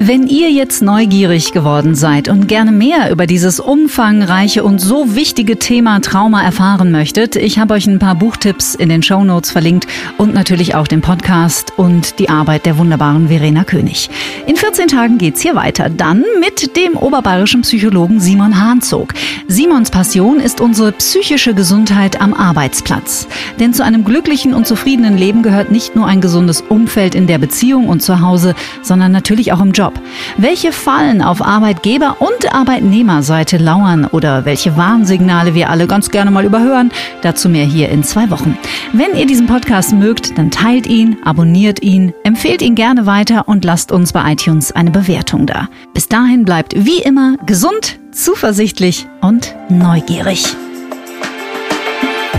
[0.00, 5.58] Wenn ihr jetzt neugierig geworden seid und gerne mehr über dieses umfangreiche und so wichtige
[5.58, 9.88] Thema Trauma erfahren möchtet, ich habe euch ein paar Buchtipps in den Show Notes verlinkt
[10.16, 14.08] und natürlich auch den Podcast und die Arbeit der wunderbaren Verena König.
[14.46, 19.14] In 14 Tagen geht's hier weiter, dann mit dem oberbayerischen Psychologen Simon Hahnzog.
[19.48, 23.26] Simons Passion ist unsere psychische Gesundheit am Arbeitsplatz.
[23.58, 27.38] Denn zu einem glücklichen und zufriedenen Leben gehört nicht nur ein gesundes Umfeld in der
[27.38, 29.87] Beziehung und zu Hause, sondern natürlich auch im Job.
[29.88, 30.00] Job.
[30.36, 36.44] Welche Fallen auf Arbeitgeber- und Arbeitnehmerseite lauern oder welche Warnsignale wir alle ganz gerne mal
[36.44, 36.90] überhören,
[37.22, 38.58] dazu mehr hier in zwei Wochen.
[38.92, 43.64] Wenn ihr diesen Podcast mögt, dann teilt ihn, abonniert ihn, empfehlt ihn gerne weiter und
[43.64, 45.68] lasst uns bei iTunes eine Bewertung da.
[45.94, 50.44] Bis dahin bleibt wie immer gesund, zuversichtlich und neugierig.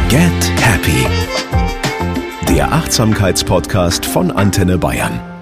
[0.09, 0.21] Get
[0.61, 1.07] Happy.
[2.47, 5.38] Der Achtsamkeitspodcast von Antenne Bayern.